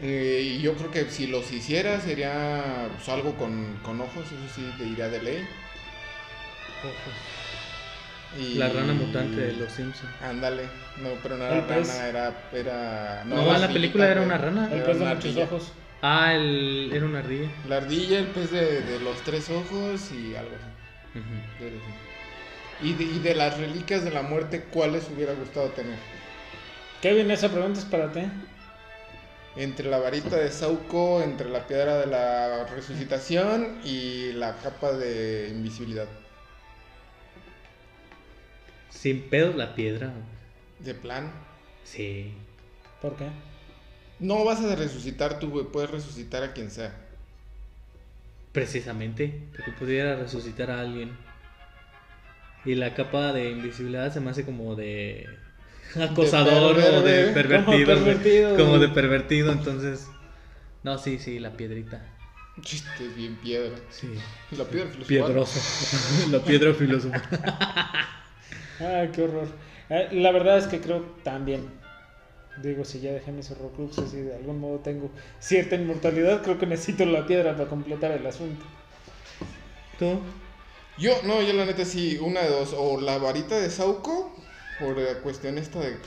[0.00, 4.54] Eh, y yo creo que si los hiciera sería pues, algo con, con ojos, eso
[4.54, 5.48] sí, te diría de ley.
[8.38, 10.12] Y- La rana mutante de los Simpsons.
[10.22, 10.64] Ándale,
[11.02, 12.48] no, pero no era rana, era...
[12.52, 14.68] era No, en la película era una rana.
[14.72, 15.72] El pez de muchos ojos.
[16.02, 16.90] Ah, el...
[16.92, 17.50] era una ardilla.
[17.66, 21.24] La ardilla, el pez de, de los tres ojos y algo así.
[22.80, 25.98] Y de, y de las reliquias de la muerte, ¿cuáles hubiera gustado tener?
[27.02, 28.22] Kevin, esa pregunta es para ti.
[29.56, 35.48] Entre la varita de Sauco, entre la piedra de la resucitación y la capa de
[35.50, 36.08] invisibilidad.
[38.90, 40.12] Sin pedos la piedra.
[40.80, 41.30] De plan.
[41.84, 42.34] Sí.
[43.00, 43.28] ¿Por qué?
[44.18, 45.66] No vas a resucitar tú, güey.
[45.66, 46.94] Puedes resucitar a quien sea.
[48.52, 49.40] Precisamente.
[49.56, 51.16] Porque pudiera resucitar a alguien.
[52.64, 55.28] Y la capa de invisibilidad se me hace como de
[56.10, 57.32] acosador o de
[57.64, 58.56] como pervertido.
[58.56, 60.08] Como de pervertido, entonces.
[60.82, 62.02] No, sí, sí, la piedrita.
[62.60, 63.76] Chiste, bien piedra.
[63.90, 64.14] Sí.
[64.56, 65.06] La piedra filosofal.
[65.06, 65.60] Piedroso.
[66.30, 67.22] la piedra filosofal.
[68.80, 69.48] Ay, qué horror.
[69.90, 71.78] Eh, la verdad es que creo también.
[72.62, 76.66] Digo, si ya dejé mis horrocruxes y de algún modo tengo cierta inmortalidad, creo que
[76.66, 78.64] necesito la piedra para completar el asunto.
[79.98, 80.20] ¿Tú?
[80.98, 82.74] Yo, no, yo la neta sí, una de dos.
[82.76, 84.34] O la varita de Sauco,
[84.78, 85.98] por la cuestión esta de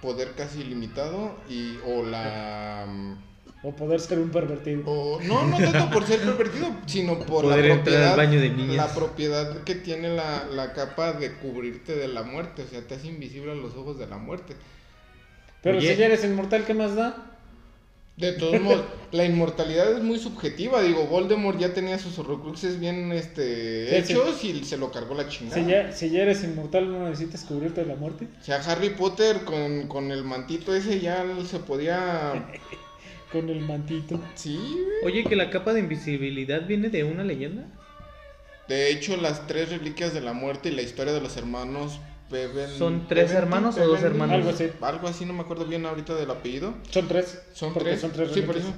[0.00, 1.36] poder casi ilimitado.
[1.48, 2.86] Y, o la.
[2.88, 3.14] mm,
[3.62, 4.82] O poder ser un pervertido.
[4.86, 8.10] O, no, no tanto por ser pervertido, sino por Poder la entrar propiedad.
[8.10, 8.76] al baño de niñas.
[8.76, 12.62] La propiedad que tiene la, la capa de cubrirte de la muerte.
[12.62, 14.56] O sea, te hace invisible a los ojos de la muerte.
[15.62, 15.94] Pero Oye.
[15.94, 17.27] si ya eres inmortal, ¿qué más da?
[18.18, 20.82] De todos modos, la inmortalidad es muy subjetiva.
[20.82, 24.12] Digo, Voldemort ya tenía sus horrocruxes bien este, Sí, sí.
[24.12, 25.62] hechos y se lo cargó la chingada.
[25.62, 28.26] Si ya, si ya eres inmortal, ¿no necesitas cubrirte de la muerte?
[28.40, 32.50] O sea, Harry Potter con, con el mantito ese ya se podía.
[33.32, 34.18] Con el mantito.
[34.34, 34.58] Sí.
[35.04, 37.66] Oye, que la capa de invisibilidad viene de una leyenda.
[38.68, 42.00] De hecho, las tres reliquias de la muerte y la historia de los hermanos
[42.76, 44.36] ¿Son tres hermanos o dos hermanos?
[44.36, 44.70] Algo así.
[44.80, 46.74] Algo así, no me acuerdo bien ahorita del apellido.
[46.90, 47.40] Son tres.
[47.54, 48.00] Son tres.
[48.00, 48.72] Son tres sí, por eso.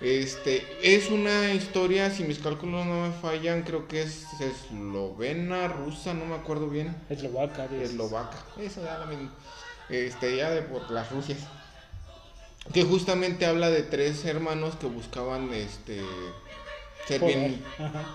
[0.00, 6.12] Este, es una historia, si mis cálculos no me fallan, creo que es eslovena, rusa,
[6.12, 6.94] no me acuerdo bien.
[7.08, 7.66] Eslovaca.
[7.68, 7.90] dices.
[7.90, 9.32] Eslovaca, eso ya la misma.
[9.88, 11.38] Este, ya de por las Rusias.
[12.74, 16.02] Que justamente habla de tres hermanos que buscaban este
[17.06, 17.62] ser bien,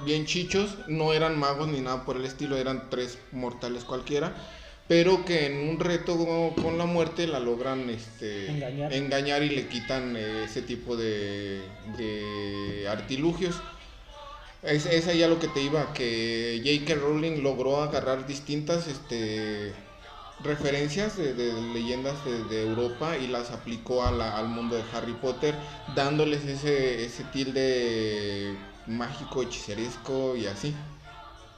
[0.06, 4.34] bien chichos, no eran magos ni nada por el estilo, eran tres mortales cualquiera,
[4.92, 6.18] pero que en un reto
[6.62, 8.92] con la muerte la logran este, Engañar.
[8.92, 11.62] engañar y le quitan eh, ese tipo de,
[11.98, 13.56] de artilugios.
[14.64, 17.00] Es, es allá lo que te iba, que J.K.
[17.00, 19.72] Rowling logró agarrar distintas este,
[20.44, 24.84] referencias de, de leyendas de, de Europa y las aplicó a la- al mundo de
[24.94, 25.56] Harry Potter,
[25.96, 30.76] dándoles ese, ese tilde mágico, hechiceresco y así.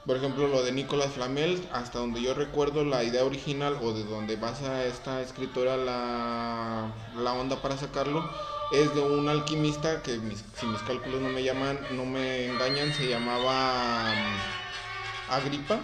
[0.06, 4.04] Por ejemplo, lo de Nicolas Flamel, hasta donde yo recuerdo la idea original o de
[4.04, 8.22] donde basa esta escritora la, la onda para sacarlo,
[8.70, 12.92] es de un alquimista que mis- si mis cálculos no me llaman, no me engañan,
[12.92, 15.80] se llamaba mm, Agripa.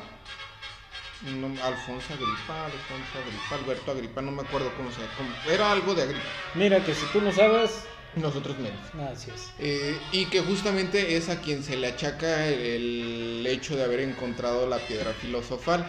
[1.22, 5.34] No, Alfonso Agripa, Alfonso Agripa, Alberto Agripa, no me acuerdo cómo se llama.
[5.46, 6.24] Era algo de Agripa.
[6.54, 7.84] Mira que si tú no sabes,
[8.16, 8.80] Nosotros menos.
[9.12, 9.50] así es.
[9.58, 14.00] Eh, y que justamente es a quien se le achaca el, el hecho de haber
[14.00, 15.86] encontrado la piedra filosofal.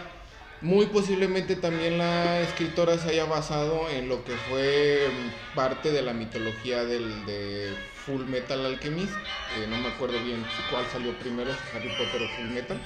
[0.60, 6.02] Muy posiblemente también la escritora se haya basado en lo que fue mm, parte de
[6.02, 7.74] la mitología del, de
[8.06, 9.12] Full Metal Alchemist.
[9.58, 12.80] Eh, no me acuerdo bien cuál salió primero, Harry Potter o Full Metal.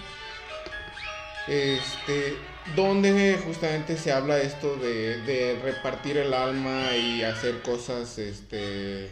[1.46, 2.38] Este,
[2.74, 9.10] donde justamente se habla esto de, de repartir el alma y hacer cosas, este,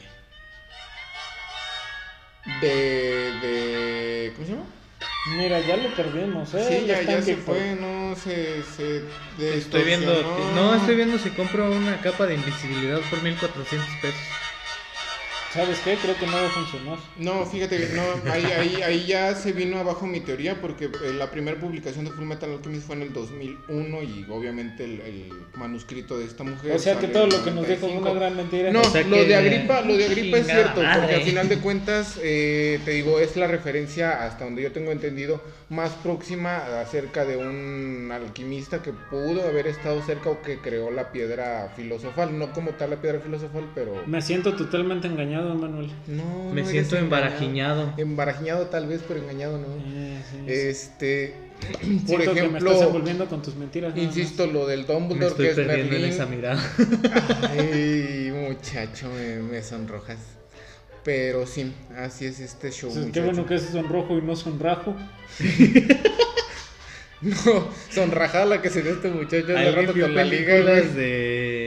[2.61, 4.67] de, de, ¿cómo se llama?
[5.37, 6.67] Mira, ya lo perdimos, ¿eh?
[6.69, 9.03] Sí, ya, está ya se fue, no, se, se
[9.39, 10.23] Estoy viendo,
[10.55, 14.21] no, estoy viendo si compro una capa de invisibilidad por 1400 pesos.
[15.55, 15.95] ¿Sabes qué?
[15.95, 16.99] Creo que no va a funcionar.
[17.17, 21.31] No, fíjate, no, ahí, ahí, ahí ya se vino abajo mi teoría porque eh, la
[21.31, 26.19] primera publicación de Full Metal Alchemist fue en el 2001 y obviamente el, el manuscrito
[26.19, 26.73] de esta mujer.
[26.73, 28.01] O sea que todo lo que nos dijo es 95.
[28.11, 28.73] una gran mentira.
[28.73, 31.49] No, O sea lo que- de Agripa, lo de Agripa es cierto, porque al final
[31.49, 36.81] de cuentas, eh, te digo, es la referencia, hasta donde yo tengo entendido, más próxima
[36.81, 42.37] acerca de un alquimista que pudo haber estado cerca o que creó la piedra filosofal,
[42.37, 44.03] no como tal la piedra filosofal, pero...
[44.07, 45.91] Me siento totalmente engañado, Manuel.
[46.07, 47.93] No, Me no siento embarajiñado.
[47.99, 49.67] Embarajiñado tal vez, pero engañado no.
[49.85, 50.45] Eh, sí, sí.
[50.47, 51.35] Este,
[51.81, 53.97] Siento por que me ejemplo, estás envolviendo con tus mentiras.
[53.97, 56.63] insisto, lo del Me Dumbledore estoy que es perdiendo en esa mirada.
[57.51, 60.19] Ay, muchacho, me, me sonrojas.
[61.05, 62.91] Pero sí, así es este show.
[62.93, 64.97] Pues, Qué bueno que es sonrojo y no sonrajo.
[67.25, 71.64] No, sonrajada la que se dio este muchacho ¿Alguien rato con la liga, de...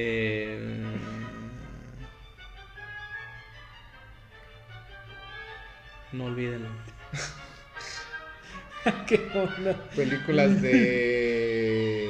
[6.12, 6.70] No olvídenlo.
[9.08, 9.74] Qué onda.
[9.96, 12.08] Películas de.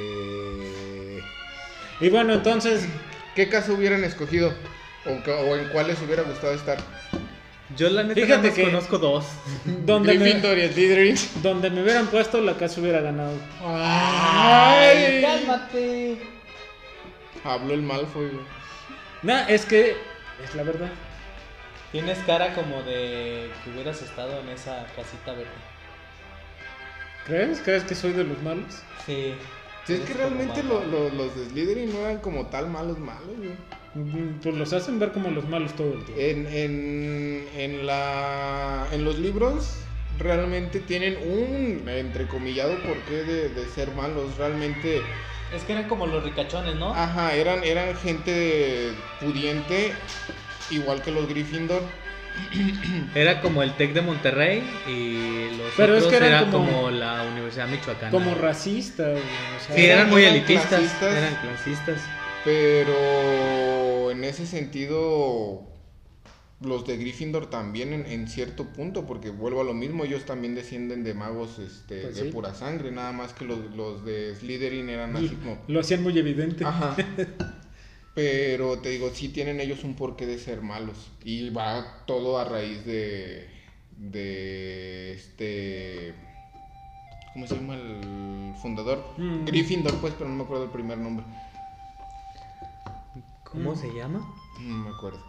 [2.00, 2.86] Y bueno, entonces,
[3.34, 4.52] ¿Qué caso hubieran escogido?
[5.06, 5.10] ¿O,
[5.56, 6.78] en cuáles hubiera gustado estar?
[7.76, 9.26] Yo la neta Fíjate que- conozco dos.
[9.84, 11.16] donde me, Gryffindor y Slytherin.
[11.42, 13.34] donde me hubieran puesto, la casa hubiera ganado.
[13.64, 15.22] ¡Ay!
[15.22, 16.18] ¡Cálmate!
[17.44, 18.44] Habló el Malfoy, güey.
[19.22, 19.96] Nah, es que
[20.44, 20.90] es la verdad.
[21.92, 25.48] Tienes cara como de que hubieras estado en esa casita verde.
[27.26, 27.60] ¿Crees?
[27.64, 28.82] ¿Crees que soy de los malos?
[29.06, 29.34] Sí.
[29.86, 33.36] Sí, es que realmente lo- lo- los de Slytherin no eran como tal malos malos,
[33.38, 33.54] güey.
[33.94, 36.20] Mm, Pues los hacen ver como los malos todo el tiempo.
[36.20, 39.78] En, en, en, la, en los libros
[40.18, 44.36] realmente tienen un entrecomillado porqué de, de ser malos.
[44.36, 45.00] Realmente,
[45.54, 46.92] Es que eran como los ricachones, ¿no?
[46.94, 49.94] ajá, eran, eran gente pudiente,
[50.70, 51.82] igual que los Gryffindor.
[53.16, 56.70] Era como el TEC de Monterrey y los Pero es otros que eran era como-
[56.70, 56.90] como...
[56.90, 58.10] la Universidad Michoacana.
[58.12, 59.18] Como racistas.
[59.18, 60.68] o sea, Sí, eran muy Eran elitistas.
[60.68, 61.16] clasistas.
[61.16, 62.00] Eran clasistas.
[62.44, 65.62] Pero en ese sentido,
[66.60, 70.54] los de Gryffindor también en, en cierto punto, porque vuelvo a lo mismo, ellos también
[70.54, 72.28] descienden de magos este, Pues de sí.
[72.30, 75.58] pura sangre, nada más que los, los de Slytherin eran así como...
[75.66, 76.64] Lo hacían muy evidente.
[76.64, 76.96] Ajá.
[78.20, 80.96] Pero te digo, sí tienen ellos un porqué de ser malos.
[81.22, 83.48] Y va todo a raíz de.
[83.96, 86.14] de este.
[87.32, 89.04] ¿Cómo se llama el fundador?
[89.18, 89.44] Mm.
[89.44, 91.24] Gryffindor, pues, pero no me acuerdo el primer nombre.
[93.44, 93.76] ¿Cómo Mm.
[93.76, 94.34] se llama?
[94.60, 95.20] No me acuerdo.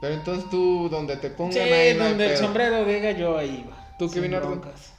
[0.00, 2.42] Pero entonces tú, donde te pongan Sí, ahí, donde el pedo.
[2.44, 3.96] sombrero diga yo ahí va.
[3.98, 4.50] ¿Tú, Ardo?
[4.50, 4.92] broncas.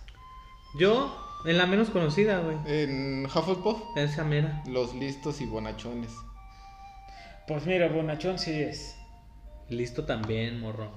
[0.78, 1.16] Yo,
[1.46, 2.58] en la menos conocida, güey.
[2.66, 4.62] En Hufflepuff, Esa mera.
[4.68, 6.12] los listos y bonachones.
[7.48, 8.96] Pues mira, Bonachón sí es.
[9.70, 10.90] Listo también, morro.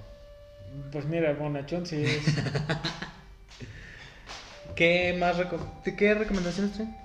[0.92, 2.24] Pues mira, Bonachón sí es.
[4.74, 5.59] ¿Qué más reco-
[5.96, 6.96] ¿Qué recomendaciones traen?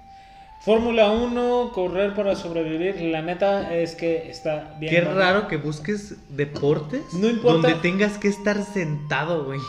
[0.62, 3.02] Fórmula 1, correr para sobrevivir.
[3.02, 4.94] La neta es que está bien.
[4.94, 5.20] Qué bueno.
[5.20, 7.68] raro que busques deportes No importa.
[7.70, 9.60] donde tengas que estar sentado, güey.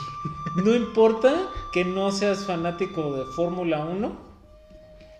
[0.64, 1.35] No importa
[1.75, 4.16] que no seas fanático de Fórmula 1,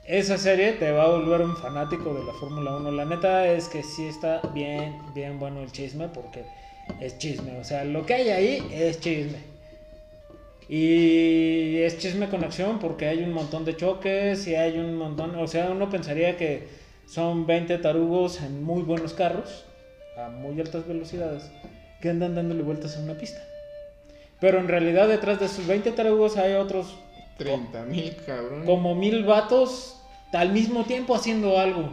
[0.05, 2.93] esa serie te va a volver un fanático de la Fórmula 1.
[2.93, 6.45] La neta es que sí está bien, bien bueno el chisme porque
[7.01, 7.59] es chisme.
[7.59, 9.39] O sea, lo que hay ahí es chisme.
[10.69, 15.35] Y es chisme con acción porque hay un montón de choques y hay un montón...
[15.35, 16.69] O sea, uno pensaría que
[17.05, 19.65] son 20 tarugos en muy buenos carros
[20.17, 21.51] a muy altas velocidades
[22.01, 23.43] que andan dándole vueltas en una pista.
[24.45, 26.99] Pero en realidad detrás de sus 20 tarugos hay otros
[27.39, 28.67] 30 mil, cabrón.
[28.67, 30.03] como mil vatos
[30.35, 31.91] al mismo tiempo haciendo algo.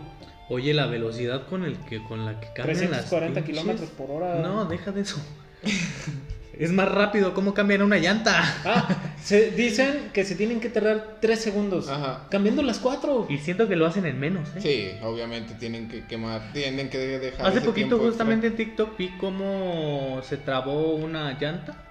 [0.50, 4.12] Oye, la velocidad con el que con la que cambian las 340 pinches- kilómetros por
[4.12, 4.36] hora.
[4.42, 5.16] No, deja de eso.
[6.60, 8.34] es más rápido cómo cambian una llanta.
[8.66, 11.88] Ah, se dicen que se tienen que tardar 3 segundos.
[11.88, 12.28] Ajá.
[12.30, 13.28] Cambiando las 4.
[13.30, 14.60] Y siento que lo hacen en menos, ¿eh?
[14.62, 17.46] Sí, obviamente tienen que quemar, tienen que dejar.
[17.46, 18.62] Hace ese poquito justamente extra.
[18.66, 21.88] en TikTok vi cómo se trabó una llanta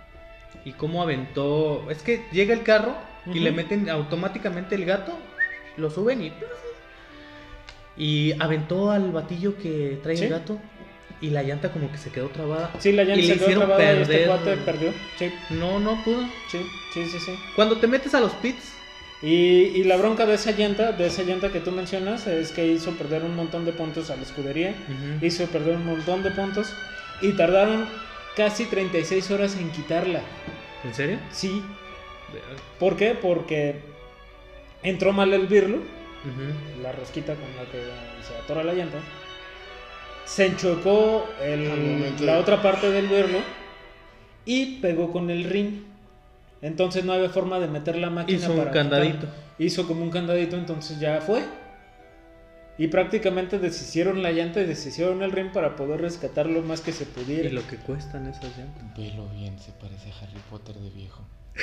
[0.65, 1.87] y cómo aventó...
[1.91, 2.95] Es que llega el carro
[3.33, 5.13] y le meten automáticamente el gato,
[5.77, 6.33] lo suben y...
[7.97, 10.25] Y aventó al batillo que trae Sí.
[10.25, 10.59] el gato
[11.21, 12.71] y la llanta como que se quedó trabada.
[12.79, 14.93] Sí, la llanta Y le se quedó hicieron trabada y este cuate perdió.
[15.19, 16.23] Sí, No, no pudo.
[16.51, 16.59] sí,
[16.95, 17.33] sí, sí, sí.
[17.57, 18.75] Cuando te metes a los pits,
[19.23, 19.27] Y,
[19.77, 22.93] y la bronca de esa llanta, de esa llanta que tú mencionas, es que hizo
[22.93, 24.75] perder un montón de puntos a la escudería.
[25.21, 26.73] Hizo perder un montón de puntos.
[27.21, 27.87] Y tardaron
[28.41, 30.23] casi 36 horas en quitarla.
[30.83, 31.19] ¿en serio?
[31.31, 31.63] Sí.
[32.79, 33.15] ¿Por qué?
[33.15, 33.81] Porque
[34.83, 36.83] entró mal el birlo, Ujú.
[36.83, 37.83] la rosquita con la que
[38.27, 38.97] se atora la llanta.
[40.25, 43.41] Se enchuecó el- la otra parte del birlo
[44.47, 45.85] y pegó con el rin.
[46.63, 48.39] Entonces no había forma de meter la máquina.
[48.39, 49.19] Hizo un para candadito.
[49.21, 49.35] quitar.
[49.59, 51.43] Hizo como un candadito, entonces ya fue.
[52.81, 56.93] Y prácticamente deshicieron la llanta y deshicieron el rin para poder rescatar lo más que
[56.93, 57.47] se pudiera.
[57.47, 58.97] Y lo que cuestan esas llantas.
[58.97, 61.23] Velo bien, se parece a Harry Potter de viejo.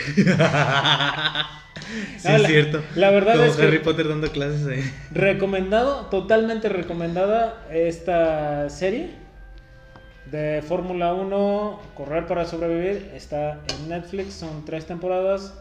[2.18, 2.84] sí, es la- cierto.
[2.96, 4.84] la verdad Como es que- Harry Potter dando clases ahí.
[5.12, 9.10] Recomendado, totalmente recomendada esta serie
[10.30, 13.12] de Fórmula 1, Correr para sobrevivir.
[13.16, 15.56] Está en Netflix, son tres temporadas,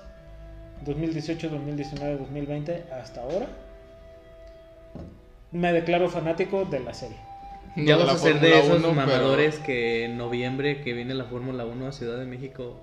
[0.85, 3.47] 2018, 2019, 2020, hasta ahora.
[5.57, 7.17] Me declaro fanático de la serie.
[7.77, 11.15] Ya No vas a ser de esos 1, pero- mamadores que en noviembre que viene
[11.15, 12.77] la Fórmula 1 a Ciudad de México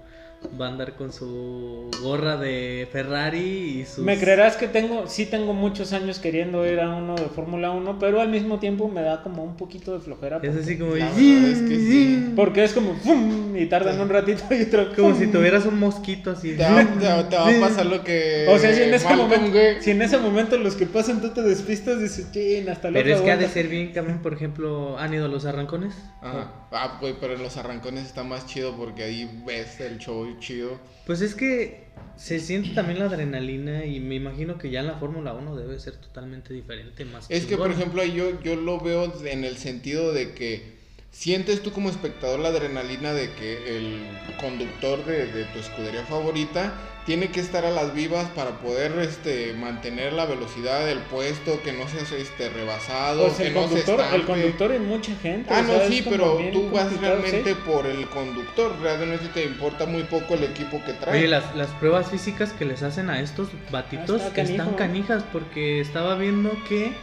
[0.60, 4.04] va a andar con su gorra de Ferrari y sus...
[4.06, 7.98] Me creerás que tengo, sí tengo muchos años queriendo ir a uno de Fórmula 1,
[8.00, 10.40] pero al mismo tiempo me da como un poquito de flojera.
[10.44, 10.96] Es así como...
[10.96, 12.34] La verdad es que sí.
[12.36, 13.56] Porque es como ¡fum!
[13.56, 15.20] y tardan un ratito y otro Como ¡fum!
[15.20, 16.56] si tuvieras un mosquito así.
[16.56, 18.46] Te va, te va- te va a pasar lo que.
[18.50, 21.42] O sea, si en, ese momento, si en ese momento los que pasan tú te
[21.42, 23.54] despistas, dices, chin, hasta la Pero otra es que ha de vuelta".
[23.54, 25.94] ser bien, cabrón, por ejemplo, ¿han ido a los arrancones?
[26.22, 26.68] Ajá.
[26.72, 30.80] Ah, güey, pero en los arrancones está más chido porque ahí ves el show chido.
[31.06, 31.84] Pues es que
[32.16, 35.80] se siente también la adrenalina y me imagino que ya en la Fórmula 1 debe
[35.80, 39.58] ser totalmente diferente, más Es que, por ejemplo, ahí yo, yo lo veo en el
[39.58, 40.73] sentido de que
[41.14, 44.02] sientes tú como espectador la adrenalina de que el
[44.42, 46.74] conductor de, de tu escudería favorita
[47.06, 51.74] tiene que estar a las vivas para poder este, mantener la velocidad del puesto, que
[51.74, 55.54] no seas este, rebasado, Pues que el no se conductor, el conductor y mucha gente.
[55.54, 57.60] Ah, no, sea, sí, es pero tú vas realmente ¿sí?
[57.66, 61.20] por el conductor, realmente te importa muy poco el equipo que trae.
[61.20, 65.24] Oye, las, las pruebas físicas que les hacen a estos batitos Ah, está están canijas
[65.32, 66.94] porque estaba viendo que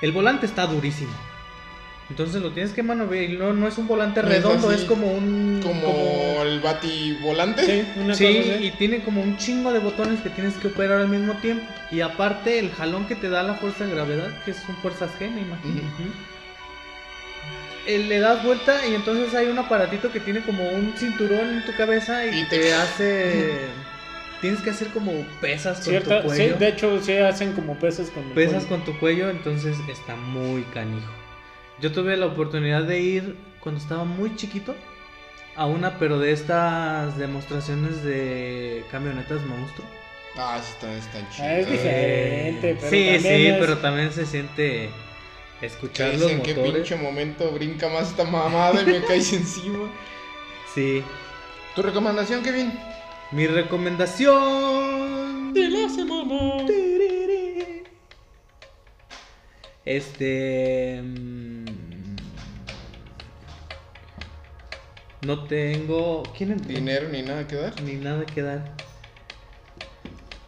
[0.00, 1.12] el volante está durísimo.
[2.10, 5.12] Entonces lo tienes que manover y no, no es un volante es redondo, es como
[5.12, 5.60] un...
[5.62, 7.64] como, el bativolante.
[7.64, 11.00] Sí, una Sí, cosa y tiene como un chingo de botones que tienes que operar
[11.02, 11.64] al mismo tiempo.
[11.92, 15.30] Y aparte el jalón que te da la fuerza de gravedad, que son fuerzas G,
[15.30, 15.82] me imagino.
[17.86, 21.64] Eh, le das vuelta y entonces hay un aparatito que tiene como un cinturón en
[21.64, 23.68] tu cabeza y, Y te, te- hace...
[24.40, 26.56] Tienes que hacer como pesas con Cierta, tu sí, cuello.
[26.56, 28.68] de hecho, sí hacen como pesas con el pesas cuello.
[28.68, 31.12] con tu cuello, entonces está muy canijo.
[31.80, 34.74] Yo tuve la oportunidad de ir cuando estaba muy chiquito
[35.56, 39.86] a una, pero de estas demostraciones de camionetas monstruo.
[40.36, 41.40] Ah, sí, están, están chidos.
[41.40, 44.90] Ah, es diferente, pero sí, también sí, es- pero también se siente
[45.60, 46.74] escuchar los dicen qué motores.
[46.88, 49.90] pinche momento brinca más esta mamada y me caes encima.
[50.74, 51.02] Sí.
[51.74, 52.72] ¿Tu recomendación, Kevin?
[53.32, 56.64] Mi recomendación De la semana.
[59.84, 61.00] Este.
[65.22, 66.22] No tengo.
[66.38, 67.80] Dinero ni nada que dar.
[67.82, 68.72] Ni nada que dar.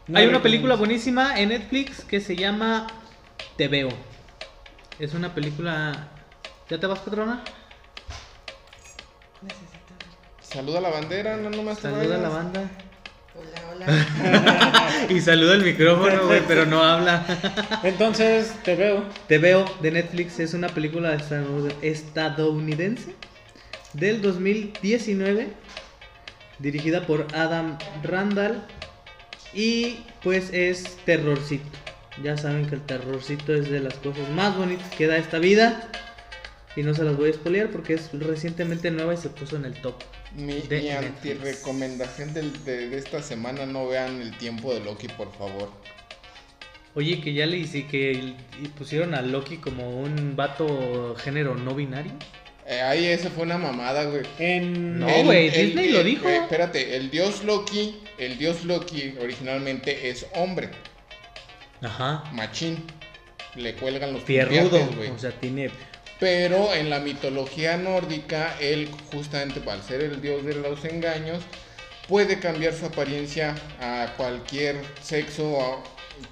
[0.07, 2.87] No Hay una película buenísima en Netflix que se llama
[3.57, 3.91] Te veo.
[4.99, 6.09] Es una película.
[6.71, 7.45] ¿Ya te vas, patrona?
[10.41, 12.71] Saluda a la bandera, no nomás te Saluda a la banda.
[13.35, 15.07] Hola, hola.
[15.11, 17.27] Y saluda el micrófono, güey, pero no habla.
[17.83, 19.05] Entonces, te veo.
[19.29, 20.41] Te veo de Netflix.
[20.41, 21.17] Es una película
[21.83, 23.15] estadounidense
[23.95, 25.49] del 2019.
[26.59, 28.63] Dirigida por Adam Randall.
[29.55, 31.69] Y pues es terrorcito.
[32.23, 35.91] Ya saben que el terrorcito es de las cosas más bonitas que da esta vida.
[36.75, 39.67] Y no se las voy a spoilear porque es recientemente nueva y se puso en
[39.67, 39.95] el top.
[40.35, 42.43] Mi, mi anti-recomendación de,
[42.89, 45.71] de esta semana, no vean el tiempo de Loki, por favor.
[46.95, 48.35] Oye, que ya le hice que
[48.77, 52.13] pusieron a Loki como un vato género no binario.
[52.67, 54.23] Eh, ahí esa fue una mamada, güey.
[54.39, 55.01] En...
[55.01, 56.29] No, El- güey, el- Disney lo dijo.
[56.29, 60.71] eh, espérate, el dios Loki, el dios Loki originalmente es hombre,
[61.81, 62.25] Ajá.
[62.33, 62.85] machín.
[63.57, 64.71] Le cuelgan los Fierrudo.
[64.71, 65.11] piates, güey.
[65.11, 65.71] O sea, tiene.
[66.19, 71.43] Pero en la mitología nórdica, él justamente al ser el dios de los engaños,
[72.09, 75.83] puede cambiar su apariencia a cualquier sexo,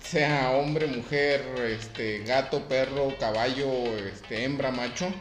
[0.03, 3.69] sea hombre, mujer, este, gato, perro, caballo,
[3.99, 5.13] este, hembra, macho,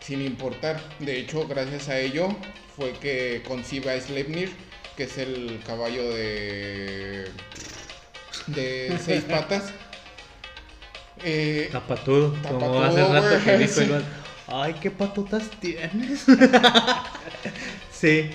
[0.00, 0.80] sin importar.
[1.00, 2.28] De hecho, gracias a ello
[2.76, 4.50] fue que concibe a Sleipnir,
[4.96, 7.30] que es el caballo de
[8.46, 9.72] de seis patas.
[11.24, 12.34] Eh, Tapatudo.
[12.48, 13.90] Como hace rato que dijo sí.
[14.46, 16.24] Ay, qué patotas tienes.
[17.90, 18.30] sí.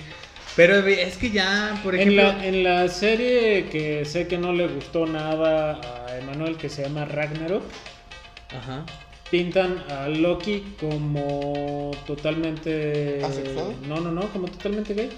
[0.56, 2.22] Pero es que ya, por En ejemplo.
[2.22, 6.82] la, en la serie que sé que no le gustó nada a Emanuel, que se
[6.82, 7.64] llama Ragnarok,
[8.50, 8.86] Ajá.
[9.38, 13.18] Pintan a Loki como totalmente...
[13.24, 13.74] ¿Asexuado?
[13.88, 15.10] No, no, no, como totalmente gay.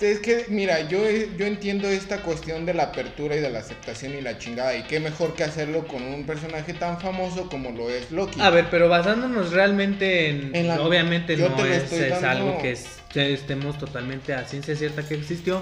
[0.00, 0.98] Es que, mira, yo,
[1.36, 4.74] yo entiendo esta cuestión de la apertura y de la aceptación y la chingada.
[4.74, 8.40] Y qué mejor que hacerlo con un personaje tan famoso como lo es Loki.
[8.40, 10.56] A ver, pero basándonos realmente en.
[10.56, 14.74] En la- obviamente no es, es dando- algo que, es- que estemos totalmente a ciencia
[14.76, 15.60] cierta que existió.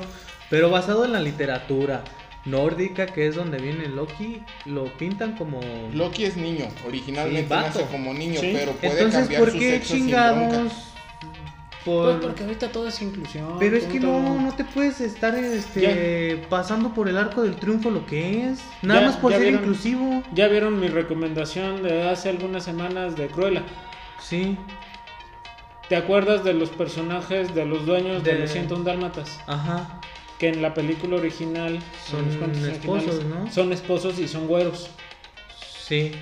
[0.48, 2.02] Pero basado en la literatura
[2.44, 5.60] nórdica, que es donde viene Loki, lo pintan como.
[5.92, 8.50] Loki es niño, originalmente Sí, nace como niño, Sí.
[8.54, 10.52] pero puede Entonces, cambiar ¿por su qué sexo sin chingamos?
[10.52, 10.74] bronca.
[11.82, 12.20] Pues Por...
[12.20, 13.56] porque ahorita todo es inclusión.
[13.58, 17.90] Pero es que no, no te puedes estar este, pasando por el arco del triunfo
[17.90, 18.60] lo que es.
[18.82, 19.60] Nada Ya- más por ser vieron.
[19.60, 20.22] inclusivo.
[20.34, 23.62] Ya vieron mi recomendación de hace algunas semanas de Cruella.
[24.20, 24.58] Sí,
[25.88, 29.40] ¿Te acuerdas de los personajes de los dueños de, De- los 101 Dálmatas?
[29.48, 29.99] ajá.
[30.40, 31.78] Que en la película original
[32.10, 33.52] Son cuentos esposos, ¿no?
[33.52, 34.88] Son esposos y son güeros.
[35.86, 36.12] Sí.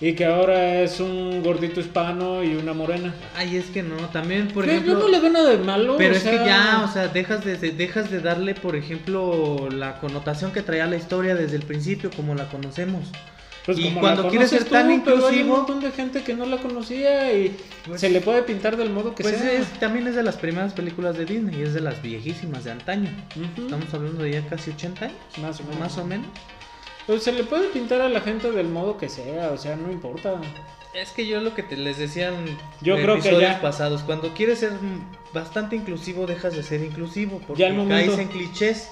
[0.00, 3.14] Y que ahora es un gordito hispano y una morena.
[3.36, 4.92] Ay, es que no, también, por Pero ejemplo.
[4.94, 5.96] yo no le veo nada de malo.
[5.98, 9.68] Pero o es que ya, o sea, dejas de, de- dejas de darle, por ejemplo,
[9.70, 13.08] la connotación que traía la historia desde el principio, como la conocemos.
[13.74, 16.32] Pues y cuando quieres ser tan tú, pero hay un inclusivo- montón de gente que
[16.32, 17.54] no la conocía y
[17.86, 19.52] Pues- se le puede pintar del modo que Pues sea.
[19.52, 23.10] es- también es de las primeras películas de Disney, es de las viejísimas de antaño.
[23.58, 25.78] Estamos hablando de ya casi 80 años, Más o menos.
[25.80, 26.26] más o menos.
[27.06, 29.92] Pues se le puede pintar a la gente del modo que sea, o sea, no
[29.92, 30.40] importa.
[30.94, 32.46] Es que yo lo que te les decía en
[32.80, 34.72] Yo creo que episodios ya- pasados, cuando quieres ser
[35.34, 38.90] bastante inclusivo, dejas de ser inclusivo, porque Ya al momento- caes en clichés.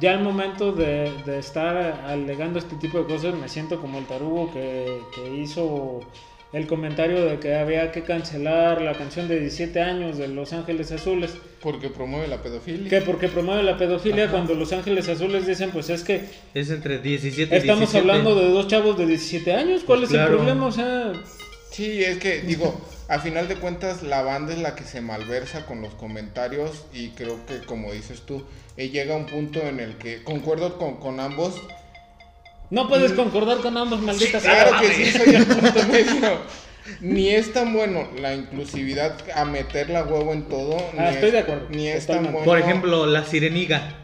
[0.00, 1.76] Ya al momento de, de estar
[2.06, 6.00] alegando este tipo de cosas, me siento como el tarugo que, que hizo
[6.52, 10.92] el comentario de que había que cancelar la canción de 17 años de Los Ángeles
[10.92, 11.36] Azules.
[11.60, 12.88] Porque promueve la pedofilia.
[12.88, 14.32] Que porque promueve la pedofilia, Ajá.
[14.34, 16.24] cuando Los Ángeles Azules dicen, pues es que
[16.54, 17.98] Es entre 17 y estamos 17.
[17.98, 20.30] hablando de dos chavos de 17 años, ¿cuál Pues es claro.
[20.32, 20.66] el problema?
[20.66, 21.12] O sea,
[21.72, 25.66] Sí, es que digo, a final de cuentas la banda es la que se malversa
[25.66, 28.44] con los comentarios y creo que como dices tú,
[28.76, 31.54] eh, llega un punto en el que concuerdo con, con ambos.
[32.70, 34.42] no puedes concordar con ambos malditas.
[34.42, 36.38] Claro que sí, soy el punto medio.
[37.00, 40.76] Ni es tan bueno la inclusividad a meter la huevo en todo.
[40.98, 42.44] Ah, ni estoy es- de acuerdo, Ni es tan bueno.
[42.44, 44.03] Por ejemplo, la sireniga.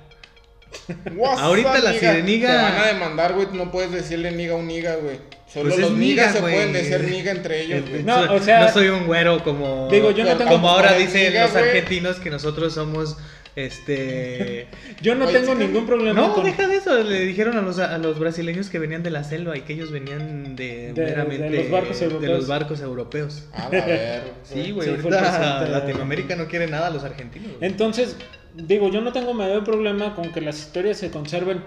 [1.38, 2.00] Ahorita la niga.
[2.12, 3.48] sireniga- Te van a demandar, güey.
[3.52, 5.18] No puedes decirle niga a un niga, güey.
[5.52, 8.02] Solo Pues es los nigas niga, se pueden decir niga entre ellos, güey.
[8.04, 9.88] No, soy, o sea- no soy un güero como.
[9.90, 13.16] Digo, yo no tengo- Como ahora dicen niga, los argentinos que nosotros somos.
[13.56, 14.66] Este.
[15.02, 16.44] Yo no Oye, tengo ningún problema No, con...
[16.44, 17.02] deja de eso.
[17.02, 19.90] Le dijeron a los, a los brasileños que venían de la selva y que ellos
[19.90, 22.38] venían de, De- meramente de los barcos de europeos.
[22.38, 23.44] los barcos europeos.
[23.52, 24.22] A ver.
[24.44, 24.88] Sí, güey.
[24.88, 25.66] Sí, ahorita.
[25.68, 27.52] Latinoamérica no quiere nada a los argentinos.
[27.60, 28.16] Entonces,
[28.54, 31.62] digo, yo no tengo mayor problema con que las historias se conserven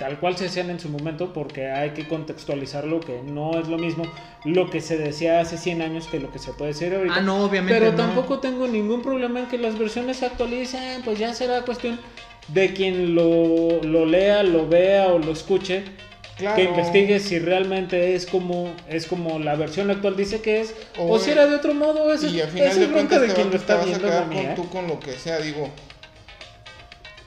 [0.00, 3.76] tal cual se hacían en su momento, porque hay que contextualizarlo, que no es lo
[3.78, 4.04] mismo
[4.44, 7.16] lo que se decía hace 100 años que lo que se puede decir ahorita.
[7.16, 7.98] Ah, no, obviamente Pero no.
[7.98, 12.00] tampoco tengo ningún problema en que las versiones se actualicen, pues ya será cuestión
[12.48, 15.84] de quien lo, lo lea, lo vea o lo escuche,
[16.38, 16.56] Claro.
[16.56, 21.10] que investigue si realmente es como, es como la versión actual dice que es, o,
[21.12, 23.28] O si es- era de otro modo, eso, Y al final es de bronca de
[23.34, 24.52] quien lo está viendo, con ¿eh?
[24.56, 25.68] tú con lo que sea, digo.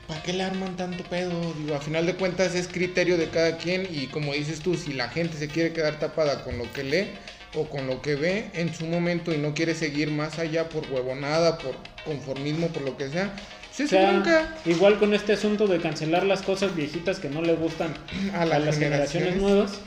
[0.07, 1.53] ¿Para qué le arman tanto pedo?
[1.53, 4.93] Digo, a final de cuentas es criterio de cada quien y como dices tú, si
[4.93, 7.07] la gente se quiere quedar tapada con lo que lee
[7.55, 10.89] o con lo que ve en su momento y no quiere seguir más allá por
[10.91, 13.33] huevonada, por conformismo, por lo que sea,
[13.75, 17.53] pues O sea, igual con este asunto de cancelar las cosas viejitas que no le
[17.53, 17.93] gustan
[18.33, 19.35] A a, las las generaciones generaciones.
[19.35, 19.81] nuevas,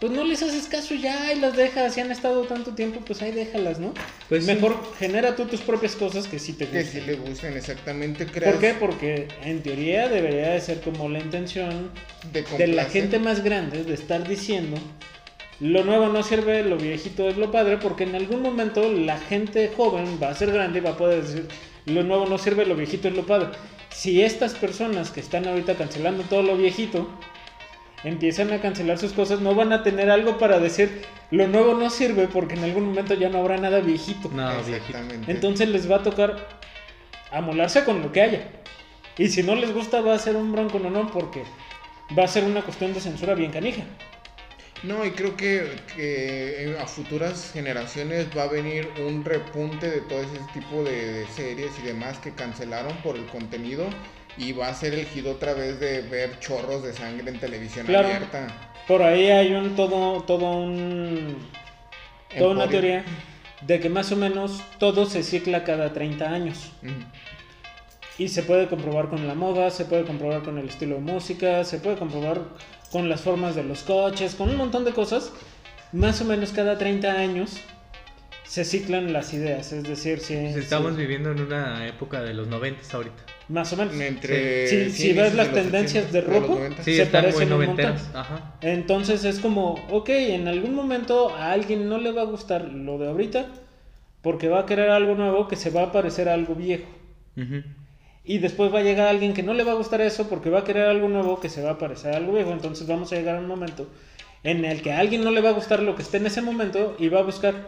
[0.00, 1.94] pues no les haces caso ya y las dejas.
[1.94, 3.94] Si han estado tanto tiempo, pues ahí déjalas, ¿no?
[4.28, 4.52] Pues sí.
[4.52, 7.00] Mejor genera tú tus propias cosas que sí te Que gusten.
[7.02, 8.74] si le gusten exactamente, creas ¿Por qué?
[8.74, 11.90] Porque en teoría debería de ser como la intención
[12.32, 14.76] de, de la gente más grande de estar diciendo
[15.60, 19.70] lo nuevo no sirve, lo viejito es lo padre, porque en algún momento la gente
[19.74, 21.48] joven va a ser grande y va a poder decir
[21.86, 23.48] lo nuevo no sirve, lo viejito es lo padre.
[23.90, 27.08] Si estas personas que están ahorita cancelando todo lo viejito
[28.04, 31.90] empiezan a cancelar sus cosas, no van a tener algo para decir lo nuevo no
[31.90, 34.28] sirve porque en algún momento ya no habrá nada viejito.
[34.28, 34.98] No, viejito.
[35.26, 36.48] Entonces les va a tocar
[37.32, 38.48] amolarse con lo que haya.
[39.18, 41.42] Y si no les gusta va a ser un bronco no no porque
[42.16, 43.82] va a ser una cuestión de censura bien canija.
[44.82, 50.20] No, y creo que, que a futuras generaciones va a venir un repunte de todo
[50.20, 53.86] ese tipo de, de series y demás que cancelaron por el contenido
[54.36, 57.86] y va a ser el hit otra vez de ver chorros de sangre en televisión
[57.86, 58.08] Claro.
[58.08, 58.46] abierta.
[58.88, 61.36] Por ahí hay un todo todo un
[62.36, 63.04] toda una teoría
[63.62, 66.72] de que más o menos todo se cicla cada 30 años.
[68.18, 71.64] Y se puede comprobar con la moda, se puede comprobar con el estilo de música,
[71.64, 72.42] se puede comprobar
[72.92, 75.32] con las formas de los coches, con un montón de cosas.
[75.92, 77.56] Más o menos cada 30 años
[78.44, 82.34] se ciclan las ideas, es decir, si, Pues estamos si- viviendo en una época de
[82.34, 83.22] los 90 ahorita.
[83.48, 83.94] Más o menos.
[83.94, 86.82] Entre Si, sí, si ves las tendencias 80, de ropa, 90.
[86.82, 87.96] Sí, se están muy parecen un montón.
[88.14, 88.56] Ajá.
[88.60, 92.98] Entonces es como, ok, en algún momento a alguien no le va a gustar lo
[92.98, 93.46] de ahorita
[94.22, 96.88] porque va a querer algo nuevo que se va a parecer a algo viejo.
[98.24, 100.60] Y después va a llegar alguien que no le va a gustar eso porque va
[100.60, 102.52] a querer algo nuevo que se va a parecer a algo viejo.
[102.52, 103.86] Entonces vamos a llegar a un momento
[104.42, 106.40] en el que a alguien no le va a gustar lo que esté en ese
[106.40, 107.66] momento y va a buscar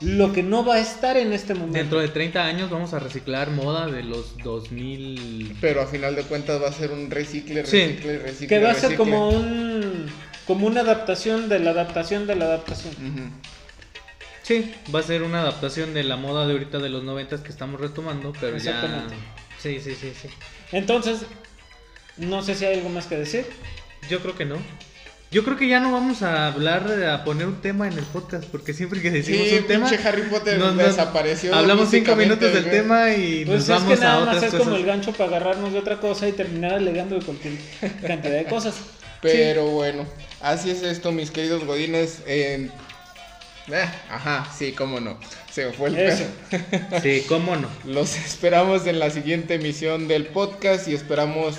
[0.00, 1.78] lo que no va a estar en este momento.
[1.78, 5.56] Dentro de 30 años vamos a reciclar moda de los 2000.
[5.60, 7.82] Pero a final de cuentas va a ser un recicle, Sí.
[7.82, 8.46] recicle, recicle.
[8.48, 8.96] que va a ser recicle.
[8.96, 10.06] como un
[10.46, 12.92] como una adaptación de la adaptación de la adaptación.
[12.94, 13.30] Ujú.
[14.42, 17.50] Sí, va a ser una adaptación de la moda de ahorita de los 90 que
[17.50, 19.06] estamos retomando, pero ya.
[19.58, 20.28] Sí, sí, sí, sí.
[20.72, 21.20] Entonces,
[22.16, 23.44] no sé si hay algo más que decir.
[24.08, 24.56] Yo creo que no.
[25.32, 28.44] Yo creo que ya no vamos a hablar, a poner un tema en el podcast,
[28.46, 31.54] porque siempre que decimos Sí, un tema, Harry Potter nos- nos- desapareció.
[31.54, 32.74] hablamos cinco minutos del güey.
[32.74, 34.60] tema y Pues nos es vamos que nada a más es cosas.
[34.64, 37.52] como el gancho para agarrarnos de otra cosa y terminar alegando de cualquier
[38.04, 38.74] cantidad de cosas.
[39.22, 40.04] Pero bueno,
[40.40, 42.22] así es esto, mis queridos godines.
[42.26, 42.68] eh,
[43.68, 45.16] eh, ajá, sí, cómo no.
[45.52, 46.24] Se me fue el Eso.
[47.04, 47.68] Sí, cómo no.
[47.84, 51.56] Los esperamos en la siguiente emisión del podcast y esperamos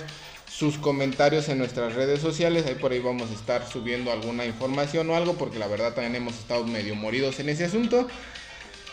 [0.61, 2.67] sus comentarios en nuestras redes sociales.
[2.67, 6.15] Ahí por ahí vamos a estar subiendo alguna información o algo, porque la verdad también
[6.15, 8.07] hemos estado medio moridos en ese asunto.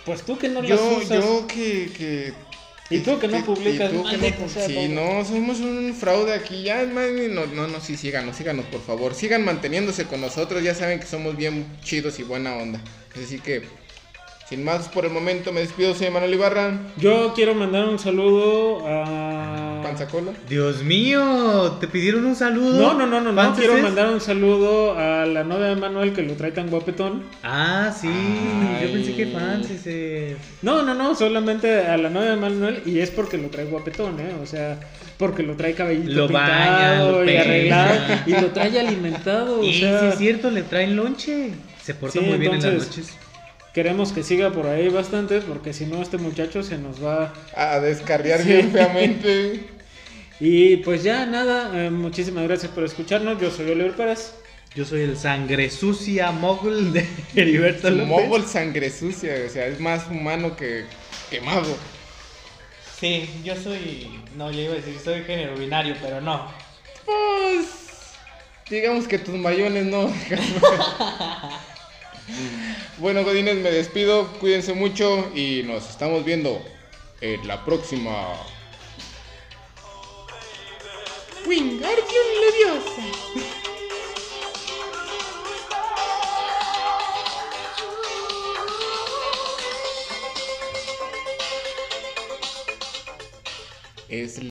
[0.06, 1.22] Pues tú que no las Yo, usas.
[1.22, 2.32] yo que, que
[2.88, 6.62] Y tú que no publicas, y tú que no sí, no, somos un fraude aquí.
[6.62, 9.14] Ya, más no, no, no, sí, síganos, síganos, por favor.
[9.14, 10.62] Sigan manteniéndose con nosotros.
[10.62, 12.80] Ya saben que somos bien chidos y buena onda.
[13.14, 13.64] Así que,
[14.48, 15.94] sin más por el momento, me despido.
[15.94, 16.78] Soy Manuel Ibarra.
[16.96, 19.67] Yo quiero mandar un saludo a.
[20.49, 22.80] Dios mío, te pidieron un saludo.
[22.80, 23.42] No, no, no, no, no.
[23.42, 27.24] ¿Fanses Quiero mandar un saludo a la novia de Manuel que lo trae tan guapetón.
[27.42, 28.09] Ah, sí,
[28.82, 30.36] yo pensé que Fancies es.
[30.62, 34.18] No, no, no, solamente a la novia de Manuel y es porque lo trae guapetón,
[34.20, 34.32] ¿eh?
[34.42, 34.78] O sea,
[35.18, 37.42] porque lo trae cabellito Lo pintado baña, lo y peina.
[37.42, 41.51] arreglado y lo trae alimentado, o Y sea, sí es cierto, le traen lonche.
[41.82, 43.16] Se porta Sí, muy bien en las entonces- noches.
[43.74, 47.78] queremos que siga por ahí bastante porque si no este muchacho se nos va A
[47.80, 48.49] descarriar Sí.
[48.49, 49.61] bien feamente.
[50.41, 53.41] y pues ya nada, eh, muchísimas gracias por escucharnos.
[53.41, 54.34] Yo soy Oliver Pérez.
[54.74, 58.07] Yo soy el sangre sucia mogul de Heriberto López.
[58.07, 59.32] Mogol sangre sucia.
[59.47, 60.84] O sea, es más humano que
[61.30, 61.76] quemado.
[62.99, 64.20] Sí, yo soy.
[64.36, 66.53] No, le iba a decir, soy género binario, pero no.
[67.05, 67.66] Pues.
[68.68, 70.12] Digamos que tus mayones no.
[72.99, 74.28] bueno, Godines, me despido.
[74.39, 76.62] Cuídense mucho y nos estamos viendo
[77.20, 78.12] en la próxima.
[81.49, 83.03] Wingardium Leviosa.
[94.11, 94.42] Es